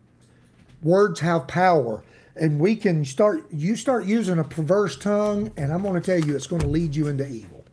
Words 0.82 1.20
have 1.20 1.48
power. 1.48 2.02
And 2.36 2.60
we 2.60 2.76
can 2.76 3.06
start, 3.06 3.46
you 3.50 3.74
start 3.74 4.04
using 4.04 4.38
a 4.38 4.44
perverse 4.44 4.98
tongue, 4.98 5.50
and 5.56 5.72
I'm 5.72 5.80
going 5.80 5.94
to 5.94 6.00
tell 6.02 6.20
you, 6.20 6.36
it's 6.36 6.46
going 6.46 6.60
to 6.60 6.68
lead 6.68 6.94
you 6.94 7.08
into 7.08 7.26
evil. 7.26 7.64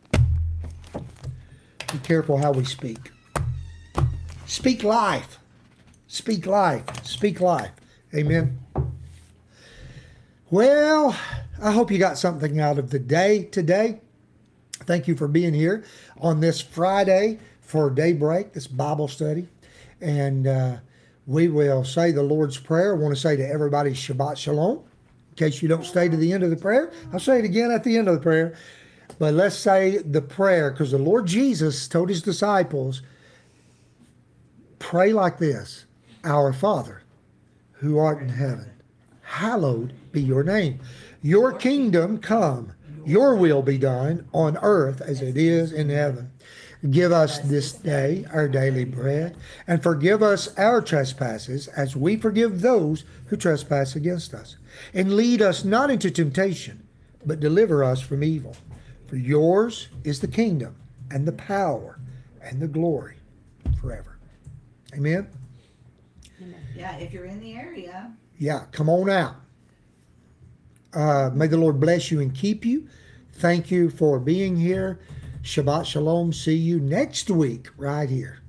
Be 1.92 1.98
careful 2.02 2.38
how 2.38 2.52
we 2.52 2.64
speak. 2.64 3.10
Speak 4.46 4.82
life. 4.82 5.38
Speak 6.06 6.46
life. 6.46 7.04
Speak 7.04 7.42
life. 7.42 7.72
Amen. 8.14 8.58
Well, 10.50 11.14
I 11.62 11.72
hope 11.72 11.90
you 11.90 11.98
got 11.98 12.16
something 12.16 12.60
out 12.60 12.78
of 12.78 12.88
the 12.88 12.98
day 12.98 13.44
today. 13.44 14.00
Thank 14.72 15.06
you 15.06 15.16
for 15.16 15.28
being 15.28 15.52
here 15.52 15.84
on 16.18 16.40
this 16.40 16.62
Friday 16.62 17.40
for 17.60 17.90
daybreak, 17.90 18.54
this 18.54 18.66
Bible 18.66 19.08
study. 19.08 19.48
And 20.00 20.46
uh, 20.46 20.76
we 21.26 21.48
will 21.48 21.84
say 21.84 22.10
the 22.10 22.22
Lord's 22.22 22.56
Prayer. 22.56 22.94
I 22.94 22.98
want 22.98 23.14
to 23.14 23.20
say 23.20 23.36
to 23.36 23.46
everybody 23.46 23.90
Shabbat 23.90 24.36
Shalom. 24.36 24.78
In 24.78 25.34
case 25.36 25.62
you 25.62 25.68
don't 25.68 25.84
stay 25.84 26.08
to 26.08 26.16
the 26.16 26.32
end 26.32 26.42
of 26.42 26.50
the 26.50 26.56
prayer, 26.56 26.90
I'll 27.12 27.20
say 27.20 27.38
it 27.38 27.44
again 27.44 27.70
at 27.70 27.84
the 27.84 27.96
end 27.96 28.08
of 28.08 28.14
the 28.14 28.20
prayer. 28.20 28.56
But 29.18 29.34
let's 29.34 29.56
say 29.56 29.98
the 29.98 30.20
prayer 30.20 30.70
because 30.70 30.90
the 30.90 30.98
Lord 30.98 31.26
Jesus 31.26 31.88
told 31.88 32.08
his 32.08 32.22
disciples, 32.22 33.02
pray 34.78 35.12
like 35.12 35.38
this 35.38 35.86
Our 36.24 36.52
Father, 36.52 37.02
who 37.72 37.98
art 37.98 38.20
in 38.20 38.28
heaven, 38.28 38.70
hallowed 39.22 39.92
be 40.12 40.22
your 40.22 40.42
name. 40.42 40.80
Your 41.22 41.52
kingdom 41.52 42.18
come, 42.18 42.72
your 43.04 43.36
will 43.36 43.62
be 43.62 43.78
done 43.78 44.28
on 44.32 44.56
earth 44.62 45.00
as 45.00 45.20
it 45.20 45.36
is 45.36 45.72
in 45.72 45.88
heaven. 45.88 46.30
Give 46.90 47.10
us 47.10 47.40
this 47.40 47.72
day 47.72 48.24
our 48.32 48.46
daily 48.46 48.84
bread, 48.84 49.36
and 49.66 49.82
forgive 49.82 50.22
us 50.22 50.56
our 50.56 50.80
trespasses 50.80 51.66
as 51.68 51.96
we 51.96 52.16
forgive 52.16 52.60
those 52.60 53.04
who 53.26 53.36
trespass 53.36 53.96
against 53.96 54.32
us. 54.32 54.56
And 54.94 55.14
lead 55.16 55.42
us 55.42 55.64
not 55.64 55.90
into 55.90 56.10
temptation, 56.10 56.86
but 57.26 57.40
deliver 57.40 57.82
us 57.82 58.00
from 58.00 58.22
evil. 58.22 58.56
For 59.08 59.16
yours 59.16 59.88
is 60.04 60.20
the 60.20 60.28
kingdom, 60.28 60.76
and 61.10 61.26
the 61.26 61.32
power, 61.32 61.98
and 62.40 62.60
the 62.60 62.68
glory 62.68 63.16
forever. 63.80 64.18
Amen. 64.94 65.26
Yeah, 66.76 66.96
if 66.96 67.12
you're 67.12 67.24
in 67.24 67.40
the 67.40 67.54
area, 67.54 68.12
Yeah, 68.38 68.66
come 68.70 68.88
on 68.88 69.10
out. 69.10 69.34
Uh, 70.94 71.30
may 71.34 71.48
the 71.48 71.56
Lord 71.56 71.80
bless 71.80 72.12
you 72.12 72.20
and 72.20 72.32
keep 72.32 72.64
you. 72.64 72.88
Thank 73.32 73.70
you 73.70 73.90
for 73.90 74.20
being 74.20 74.56
here. 74.56 75.00
Shabbat 75.48 75.86
Shalom. 75.86 76.34
See 76.34 76.56
you 76.56 76.78
next 76.78 77.30
week 77.30 77.70
right 77.78 78.10
here. 78.10 78.42